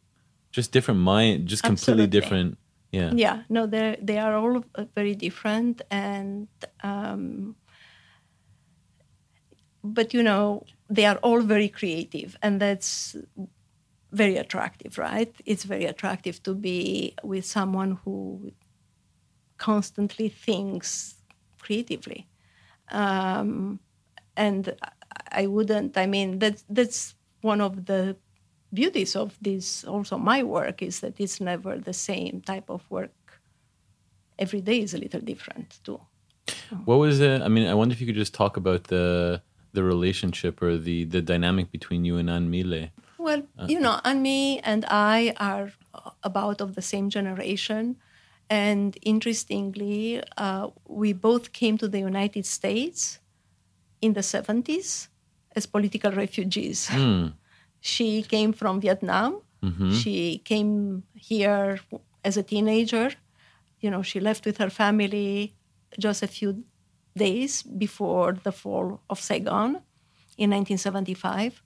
Just 0.51 0.73
different 0.73 1.01
mind, 1.01 1.47
just 1.47 1.63
completely 1.63 2.05
Absolutely. 2.05 2.21
different. 2.21 2.59
Yeah. 2.93 3.13
Yeah, 3.15 3.43
no, 3.49 3.67
they 3.67 3.97
they 4.03 4.19
are 4.19 4.35
all 4.35 4.65
uh, 4.75 4.85
very 4.97 5.15
different, 5.15 5.81
and 5.91 6.49
um, 6.83 7.55
but 9.85 10.13
you 10.13 10.23
know 10.23 10.65
they 10.89 11.05
are 11.05 11.17
all 11.19 11.41
very 11.41 11.69
creative, 11.69 12.37
and 12.43 12.61
that's 12.61 13.15
very 14.11 14.37
attractive, 14.37 14.99
right? 14.99 15.33
It's 15.47 15.63
very 15.65 15.85
attractive 15.85 16.43
to 16.43 16.55
be 16.55 17.15
with 17.23 17.45
someone 17.45 17.99
who 18.05 18.51
constantly 19.57 20.29
thinks 20.29 21.15
creatively, 21.61 22.27
um, 22.91 23.79
and 24.37 24.75
I 25.33 25.47
wouldn't. 25.47 25.97
I 25.97 26.07
mean, 26.07 26.39
that's 26.39 26.65
that's 26.69 27.15
one 27.41 27.61
of 27.61 27.87
the 27.87 28.17
beauties 28.73 29.17
of 29.17 29.37
this 29.41 29.85
also 29.85 30.17
my 30.17 30.43
work 30.45 30.81
is 30.81 31.01
that 31.01 31.19
it's 31.19 31.41
never 31.41 31.77
the 31.79 31.93
same 31.93 32.41
type 32.41 32.71
of 32.71 32.89
work 32.89 33.11
every 34.39 34.61
day 34.61 34.81
is 34.81 34.95
a 34.95 34.99
little 34.99 35.21
different 35.21 35.81
too 35.83 36.01
What 36.85 36.99
was 36.99 37.21
it? 37.21 37.43
I 37.43 37.49
mean, 37.49 37.67
I 37.69 37.75
wonder 37.75 37.93
if 37.93 38.01
you 38.01 38.07
could 38.07 38.17
just 38.17 38.35
talk 38.35 38.57
about 38.57 38.85
the 38.85 39.43
the 39.73 39.83
relationship 39.83 40.63
or 40.63 40.77
the 40.77 41.05
the 41.05 41.23
dynamic 41.23 41.71
between 41.71 42.05
you 42.05 42.17
and 42.17 42.29
An-My 42.29 42.63
Lê. 42.63 42.91
well 43.19 43.43
you 43.69 43.79
know 43.79 44.01
An-My 44.05 44.61
and 44.65 44.85
i 44.89 45.33
are 45.37 45.71
about 46.23 46.61
of 46.61 46.75
the 46.75 46.83
same 46.83 47.09
generation 47.11 47.97
and 48.49 48.99
interestingly 49.03 50.23
uh, 50.37 50.69
we 50.89 51.13
both 51.13 51.53
came 51.53 51.79
to 51.79 51.87
the 51.87 52.01
united 52.01 52.45
states 52.47 53.20
in 54.01 54.13
the 54.13 54.21
70s 54.21 55.09
as 55.55 55.67
political 55.67 56.13
refugees. 56.13 56.89
Hmm. 56.89 57.29
She 57.81 58.23
came 58.23 58.53
from 58.53 58.81
vietnam. 58.81 59.41
Mm-hmm. 59.63 59.93
She 59.93 60.39
came 60.45 61.05
here 61.15 61.81
as 62.25 62.37
a 62.37 62.43
teenager. 62.43 63.11
You 63.81 63.91
know 63.91 64.03
she 64.03 64.21
left 64.21 64.45
with 64.45 64.59
her 64.59 64.71
family 64.71 65.55
just 65.99 66.23
a 66.23 66.27
few 66.27 66.65
days 67.17 67.63
before 67.63 68.33
the 68.45 68.53
fall 68.53 69.01
of 69.11 69.19
saigon 69.21 69.83
in 70.39 70.51
1975 70.51 71.63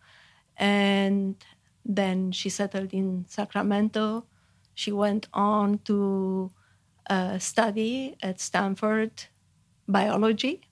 and 0.56 1.36
then 1.84 2.32
she 2.32 2.48
settled 2.48 2.94
in 2.94 3.26
sacramento. 3.28 4.24
She 4.74 4.90
went 4.90 5.28
on 5.34 5.78
to 5.84 6.50
uh, 7.10 7.38
study 7.38 8.16
at 8.22 8.40
stanford 8.40 9.24
biology. 9.86 10.62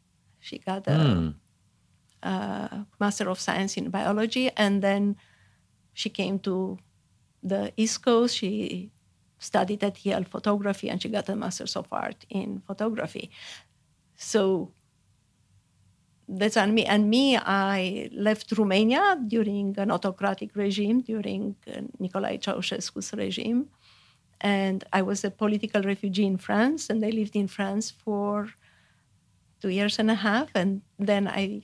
She 0.41 0.59
got 0.59 0.87
a 0.89 0.97
hmm. 0.97 1.29
Uh, 2.23 2.85
master 3.01 3.29
of 3.29 3.41
science 3.41 3.77
in 3.77 3.91
biology 3.91 4.49
and 4.57 4.81
then 4.81 5.17
she 5.93 6.09
came 6.09 6.39
to 6.39 6.79
the 7.43 7.73
east 7.77 8.01
coast. 8.05 8.37
She 8.37 8.93
studied 9.39 9.83
at 9.83 10.05
yale 10.07 10.23
photography 10.23 10.89
and 10.89 11.03
she 11.03 11.09
got 11.09 11.29
a 11.29 11.35
master's 11.35 11.75
of 11.75 11.89
art 11.91 12.25
in 12.31 12.63
photography. 12.65 13.31
So 14.15 14.71
that's 16.29 16.57
An-My. 16.57 16.83
And 16.83 17.11
me 17.11 17.37
i 17.37 18.09
left 18.13 18.53
romania 18.53 19.19
during 19.27 19.77
an 19.79 19.91
autocratic 19.91 20.55
regime 20.55 21.01
during 21.01 21.57
uh, 21.67 21.81
nicolae 22.01 22.39
ceausescu's 22.39 23.13
regime. 23.15 23.69
And 24.41 24.85
i 24.93 25.03
was 25.03 25.25
a 25.25 25.31
political 25.31 25.83
refugee 25.83 26.27
in 26.27 26.39
france 26.39 26.89
and 26.89 27.05
i 27.05 27.11
lived 27.11 27.35
in 27.35 27.49
france 27.49 27.91
for 27.91 28.49
two 29.61 29.71
years 29.71 29.99
and 29.99 30.11
a 30.11 30.15
half. 30.15 30.51
And 30.55 30.83
then 30.99 31.27
i 31.27 31.63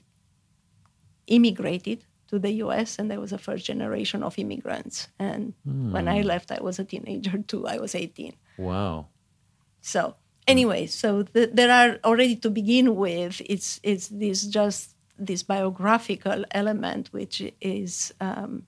immigrated 1.29 2.03
to 2.29 2.37
the 2.39 2.51
US, 2.63 2.99
and 2.99 3.11
I 3.11 3.17
was 3.17 3.31
a 3.33 3.37
first 3.37 3.65
generation 3.65 4.21
of 4.23 4.37
immigrants. 4.37 5.07
And 5.17 5.53
when 5.63 6.07
I 6.07 6.21
left, 6.21 6.51
I 6.51 6.61
was 6.61 6.77
a 6.79 6.83
teenager 6.83 7.37
too. 7.47 7.65
I 7.65 7.77
was 7.77 7.95
18. 7.95 8.35
Wow. 8.57 9.07
So 9.81 10.15
anyway, 10.47 10.85
so 10.85 11.23
th- 11.23 11.51
there 11.53 11.71
are 11.71 11.99
already 12.03 12.35
to 12.37 12.49
begin 12.49 12.95
with. 12.95 13.41
It's 13.45 13.79
it's 13.83 14.07
this 14.09 14.43
just 14.43 14.95
this 15.17 15.43
biographical 15.43 16.45
element, 16.51 17.09
which 17.11 17.41
is 17.61 18.13
um, 18.21 18.63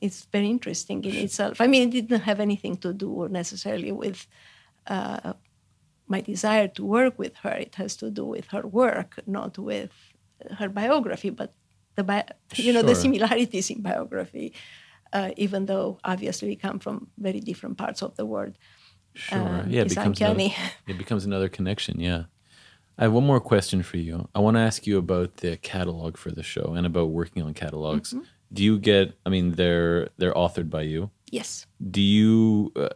it's 0.00 0.26
very 0.26 0.48
interesting 0.48 1.04
in 1.04 1.14
itself. 1.14 1.60
I 1.60 1.66
mean, 1.66 1.88
it 1.88 1.92
didn't 1.92 2.20
have 2.22 2.40
anything 2.40 2.76
to 2.78 2.92
do 2.92 3.28
necessarily 3.30 3.92
with. 3.92 4.26
Uh, 4.86 5.34
my 6.08 6.20
desire 6.20 6.68
to 6.68 6.84
work 6.84 7.16
with 7.16 7.34
her 7.36 7.52
it 7.52 7.76
has 7.76 7.96
to 7.96 8.10
do 8.10 8.24
with 8.24 8.46
her 8.48 8.66
work 8.66 9.20
not 9.24 9.56
with 9.56 10.11
her 10.58 10.68
biography 10.68 11.30
but 11.30 11.54
the 11.94 12.04
bi- 12.04 12.28
you 12.56 12.72
know 12.72 12.82
the 12.82 12.94
similarities 12.94 13.70
in 13.70 13.82
biography 13.82 14.52
uh, 15.12 15.30
even 15.36 15.66
though 15.66 15.98
obviously 16.04 16.48
we 16.48 16.56
come 16.56 16.78
from 16.78 17.08
very 17.18 17.40
different 17.40 17.76
parts 17.76 18.02
of 18.02 18.16
the 18.16 18.26
world 18.26 18.56
Sure. 19.14 19.38
Um, 19.38 19.70
yeah, 19.70 19.82
it 19.82 19.90
becomes 19.90 20.20
another, 20.20 20.48
it 20.88 20.98
becomes 20.98 21.24
another 21.24 21.48
connection. 21.48 22.00
Yeah. 22.00 22.24
I 22.98 23.04
have 23.04 23.12
one 23.12 23.26
more 23.26 23.40
question 23.40 23.82
for 23.82 23.96
you. 23.96 24.28
I 24.34 24.40
want 24.40 24.56
to 24.56 24.60
ask 24.60 24.86
you 24.86 24.98
about 24.98 25.38
the 25.38 25.56
catalog 25.56 26.16
for 26.16 26.30
the 26.30 26.42
show 26.42 26.74
and 26.74 26.86
about 26.86 27.10
working 27.10 27.42
on 27.42 27.54
catalogs. 27.54 28.12
Mm-hmm. 28.12 28.24
Do 28.52 28.62
you 28.62 28.78
get? 28.78 29.18
I 29.24 29.30
mean, 29.30 29.52
they're 29.52 30.10
they're 30.18 30.34
authored 30.34 30.68
by 30.68 30.82
you. 30.82 31.10
Yes 31.38 31.66
Do 31.96 32.00
you 32.00 32.70
uh, 32.76 32.88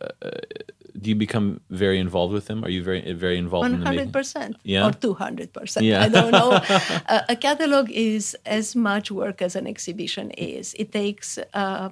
do 1.00 1.06
you 1.10 1.16
become 1.26 1.60
very 1.70 1.98
involved 2.06 2.32
with 2.32 2.46
them? 2.48 2.64
Are 2.64 2.72
you 2.76 2.82
very 2.90 3.02
very 3.24 3.38
involved 3.44 3.70
One 3.72 3.82
hundred 3.88 4.12
percent. 4.12 4.56
Yeah? 4.64 4.86
or 4.86 4.92
200% 4.92 5.82
Yeah. 5.82 6.06
i 6.06 6.08
don't 6.16 6.32
know 6.40 6.52
uh, 7.14 7.34
a 7.34 7.36
catalog 7.46 7.90
is 7.90 8.36
as 8.58 8.66
much 8.76 9.06
work 9.10 9.38
as 9.42 9.56
an 9.60 9.66
exhibition 9.66 10.30
is 10.54 10.74
it 10.82 10.88
takes 10.92 11.38
uh, 11.62 11.88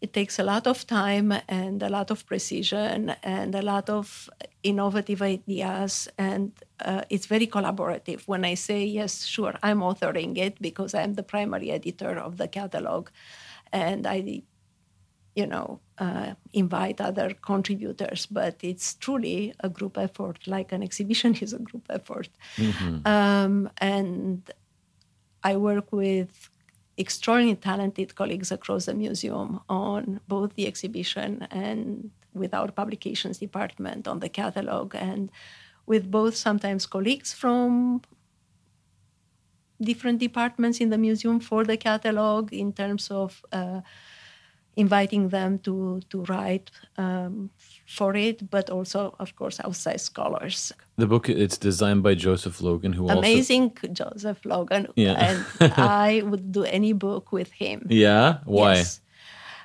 it 0.00 0.12
takes 0.12 0.38
a 0.38 0.42
lot 0.52 0.66
of 0.66 0.86
time 0.86 1.28
and 1.60 1.82
a 1.82 1.88
lot 1.88 2.10
of 2.10 2.24
precision 2.26 3.14
and 3.22 3.54
a 3.54 3.60
lot 3.72 3.86
of 3.90 4.30
innovative 4.62 5.20
ideas 5.22 6.08
and 6.18 6.52
uh, 6.88 7.02
it's 7.10 7.26
very 7.34 7.46
collaborative 7.56 8.20
when 8.32 8.44
i 8.44 8.54
say 8.68 8.80
yes 9.00 9.12
sure 9.34 9.54
i'm 9.62 9.80
authoring 9.90 10.32
it 10.46 10.54
because 10.60 10.94
i'm 10.94 11.14
the 11.14 11.22
primary 11.34 11.70
editor 11.70 12.12
of 12.26 12.36
the 12.40 12.48
catalog 12.48 13.08
and 13.72 14.06
i 14.06 14.42
you 15.34 15.46
know, 15.46 15.80
uh, 15.98 16.34
invite 16.52 17.00
other 17.00 17.34
contributors, 17.34 18.26
but 18.26 18.56
it's 18.62 18.94
truly 18.94 19.54
a 19.60 19.68
group 19.68 19.96
effort, 19.96 20.46
like 20.46 20.72
an 20.72 20.82
exhibition 20.82 21.34
is 21.40 21.52
a 21.52 21.58
group 21.58 21.86
effort. 21.90 22.28
Um, 23.06 23.70
and 23.78 24.50
I 25.44 25.56
work 25.56 25.92
with 25.92 26.50
extraordinarily 26.98 27.56
talented 27.56 28.14
colleagues 28.14 28.50
across 28.52 28.86
the 28.86 28.94
museum 28.94 29.60
on 29.68 30.20
both 30.28 30.54
the 30.54 30.66
exhibition 30.66 31.46
and 31.50 32.10
with 32.34 32.52
our 32.54 32.70
publications 32.70 33.38
department 33.38 34.06
on 34.06 34.20
the 34.20 34.28
catalog, 34.28 34.94
and 34.94 35.30
with 35.86 36.10
both 36.10 36.36
sometimes 36.36 36.86
colleagues 36.86 37.32
from 37.32 38.02
different 39.80 40.18
departments 40.18 40.78
in 40.80 40.90
the 40.90 40.98
museum 40.98 41.40
for 41.40 41.64
the 41.64 41.76
catalog 41.76 42.52
in 42.52 42.72
terms 42.72 43.10
of 43.10 43.42
uh, 43.52 43.80
inviting 44.76 45.28
them 45.30 45.58
to 45.58 46.00
to 46.10 46.22
write 46.24 46.70
um, 46.98 47.50
for 47.86 48.14
it, 48.16 48.48
but 48.50 48.70
also, 48.70 49.14
of 49.18 49.34
course, 49.36 49.60
outside 49.64 50.00
scholars. 50.00 50.72
The 50.96 51.06
book 51.06 51.28
it's 51.28 51.58
designed 51.58 52.02
by 52.02 52.14
Joseph 52.14 52.60
Logan, 52.60 52.92
who 52.92 53.04
also 53.08 53.18
Amazing 53.18 53.72
Joseph 53.92 54.44
Logan, 54.44 54.86
Yeah. 54.96 55.16
and 55.18 55.44
I 55.76 56.22
would 56.24 56.52
do 56.52 56.64
any 56.64 56.92
book 56.92 57.32
with 57.32 57.50
him. 57.52 57.86
Yeah. 57.90 58.38
Why? 58.44 58.74
Yes. 58.76 59.00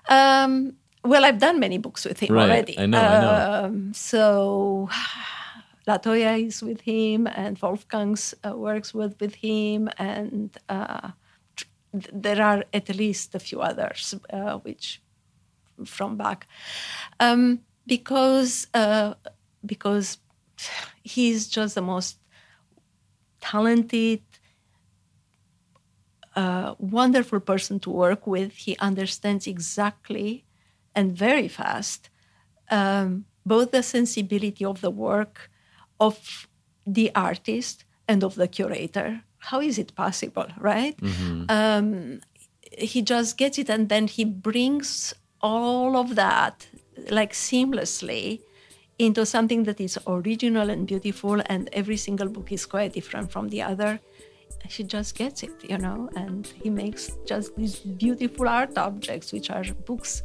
Um, 0.10 0.74
well, 1.04 1.24
I've 1.26 1.40
done 1.40 1.60
many 1.60 1.78
books 1.78 2.06
with 2.06 2.20
him 2.20 2.34
Right. 2.34 2.50
already. 2.50 2.80
I 2.80 2.86
know, 2.86 3.00
I 3.02 3.22
know. 3.22 3.66
Um, 3.66 3.94
so 3.94 4.90
LaToya 5.88 6.48
is 6.48 6.62
with 6.64 6.82
him, 6.82 7.28
and 7.28 7.58
Wolfgang's 7.62 8.34
uh, 8.44 8.56
works 8.58 8.94
with 8.94 9.16
with 9.22 9.36
him, 9.36 9.90
and 10.00 10.50
uh, 10.70 11.12
there 12.14 12.42
are 12.42 12.64
at 12.74 12.90
least 12.96 13.36
a 13.36 13.40
few 13.40 13.62
others 13.62 14.16
uh, 14.32 14.58
which 14.60 15.02
from 15.86 16.18
back 16.18 16.48
um, 17.20 17.60
because 17.86 18.68
uh, 18.74 19.14
because 19.66 20.18
he's 21.04 21.48
just 21.48 21.76
the 21.76 21.82
most 21.82 22.18
talented 23.42 24.22
uh, 26.36 26.76
wonderful 26.80 27.40
person 27.40 27.80
to 27.80 27.90
work 27.90 28.28
with. 28.28 28.52
He 28.54 28.78
understands 28.80 29.48
exactly 29.48 30.46
and 30.94 31.16
very 31.16 31.48
fast 31.48 32.10
um, 32.72 33.26
both 33.46 33.72
the 33.72 33.84
sensibility 33.84 34.66
of 34.66 34.82
the 34.82 34.90
work 34.90 35.52
of 36.00 36.48
the 36.86 37.12
artist 37.16 37.86
and 38.08 38.24
of 38.24 38.36
the 38.36 38.48
curator. 38.48 39.22
How 39.50 39.60
is 39.62 39.78
it 39.78 39.96
possible, 39.96 40.48
right? 40.60 40.96
Um, 41.50 42.22
he 42.78 43.02
just 43.02 43.38
gets 43.38 43.58
it 43.58 43.70
and 43.70 43.90
then 43.90 44.08
he 44.08 44.24
brings 44.26 45.14
all 45.42 45.96
of 45.96 46.16
that 46.16 46.68
like 47.10 47.34
seamlessly 47.34 48.42
into 48.98 49.26
something 49.26 49.64
that 49.64 49.80
is 49.82 50.00
original 50.08 50.70
and 50.70 50.88
beautiful, 50.88 51.42
and 51.48 51.70
every 51.74 51.98
single 51.98 52.30
book 52.30 52.52
is 52.52 52.66
quite 52.66 52.94
different 52.94 53.32
from 53.32 53.50
the 53.50 53.62
other. 53.62 54.00
She 54.70 54.84
just 54.84 55.16
gets 55.18 55.44
it, 55.44 55.52
you 55.70 55.78
know, 55.78 56.10
and 56.16 56.48
he 56.64 56.70
makes 56.70 57.12
just 57.26 57.56
these 57.56 57.76
beautiful 57.80 58.48
art 58.48 58.78
objects, 58.78 59.34
which 59.34 59.50
are 59.52 59.66
books. 59.86 60.24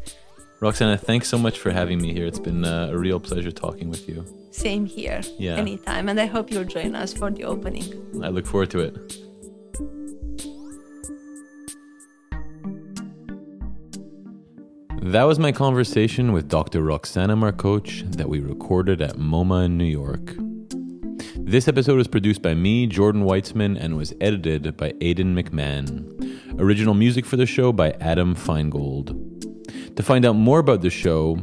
Roxana, 0.61 0.97
thanks 0.97 1.29
so 1.29 1.39
much 1.39 1.59
for 1.59 1.71
having 1.71 2.01
me 2.01 2.13
here. 2.13 2.27
It's 2.27 2.39
been 2.39 2.65
uh, 2.65 2.91
a 2.93 2.97
real 2.97 3.19
pleasure 3.19 3.51
talking 3.51 3.91
with 3.91 4.09
you. 4.09 4.25
Same 4.51 4.85
here. 4.85 5.21
Yeah. 5.39 5.57
Anytime. 5.57 6.09
And 6.09 6.21
I 6.21 6.27
hope 6.27 6.51
you'll 6.51 6.65
join 6.65 6.95
us 6.95 7.13
for 7.13 7.31
the 7.31 7.45
opening. 7.45 7.85
I 8.23 8.29
look 8.29 8.47
forward 8.47 8.71
to 8.71 8.81
it. 8.81 9.17
That 15.03 15.25
was 15.25 15.39
my 15.39 15.51
conversation 15.51 16.33
with 16.33 16.49
Dr. 16.49 16.83
Roxana 16.83 17.35
Marcoci 17.35 18.15
that 18.17 18.29
we 18.29 18.41
recorded 18.41 19.01
at 19.01 19.17
MoMA 19.17 19.65
in 19.65 19.79
New 19.79 19.85
York. 19.85 20.35
This 21.37 21.67
episode 21.69 21.97
was 21.97 22.07
produced 22.07 22.43
by 22.43 22.55
me, 22.55 22.87
Jordan 22.87 23.25
Weitzman, 23.25 23.77
and 23.81 23.97
was 23.97 24.13
edited 24.21 24.77
by 24.77 24.93
Aidan 25.01 25.35
McMahon. 25.35 26.61
Original 26.61 26.95
music 26.95 27.25
for 27.25 27.37
the 27.37 27.47
show 27.47 27.73
by 27.73 27.93
Adam 28.01 28.37
Feingold. 28.37 29.97
To 29.97 30.03
find 30.03 30.25
out 30.25 30.37
more 30.37 30.59
about 30.59 30.83
the 30.83 30.91
show 30.91 31.39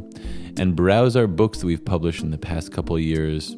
and 0.60 0.76
browse 0.76 1.16
our 1.16 1.28
books 1.28 1.60
that 1.60 1.68
we've 1.68 1.86
published 1.86 2.24
in 2.24 2.32
the 2.32 2.38
past 2.38 2.72
couple 2.72 2.98
years, 3.00 3.56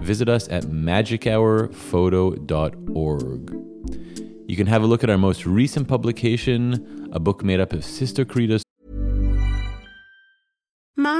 visit 0.00 0.28
us 0.28 0.48
at 0.48 0.64
magichourphoto.org. 0.64 3.56
You 4.48 4.56
can 4.56 4.66
have 4.66 4.82
a 4.82 4.86
look 4.86 5.04
at 5.04 5.10
our 5.10 5.18
most 5.18 5.46
recent 5.46 5.86
publication, 5.88 7.10
a 7.12 7.20
book 7.20 7.44
made 7.44 7.60
up 7.60 7.72
of 7.72 7.84
Sister 7.84 8.24
Corita's 8.24 8.64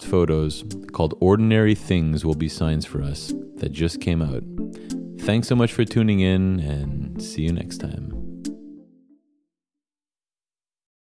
photos 0.00 0.64
called 0.92 1.14
Ordinary 1.20 1.74
Things 1.74 2.24
Will 2.24 2.34
Be 2.34 2.48
Signs 2.48 2.84
for 2.84 3.02
Us 3.02 3.32
that 3.56 3.72
just 3.72 4.00
came 4.00 4.22
out. 4.22 4.42
Thanks 5.24 5.48
so 5.48 5.56
much 5.56 5.72
for 5.72 5.84
tuning 5.84 6.20
in 6.20 6.60
and 6.60 7.22
see 7.22 7.42
you 7.42 7.52
next 7.52 7.78
time. 7.78 8.25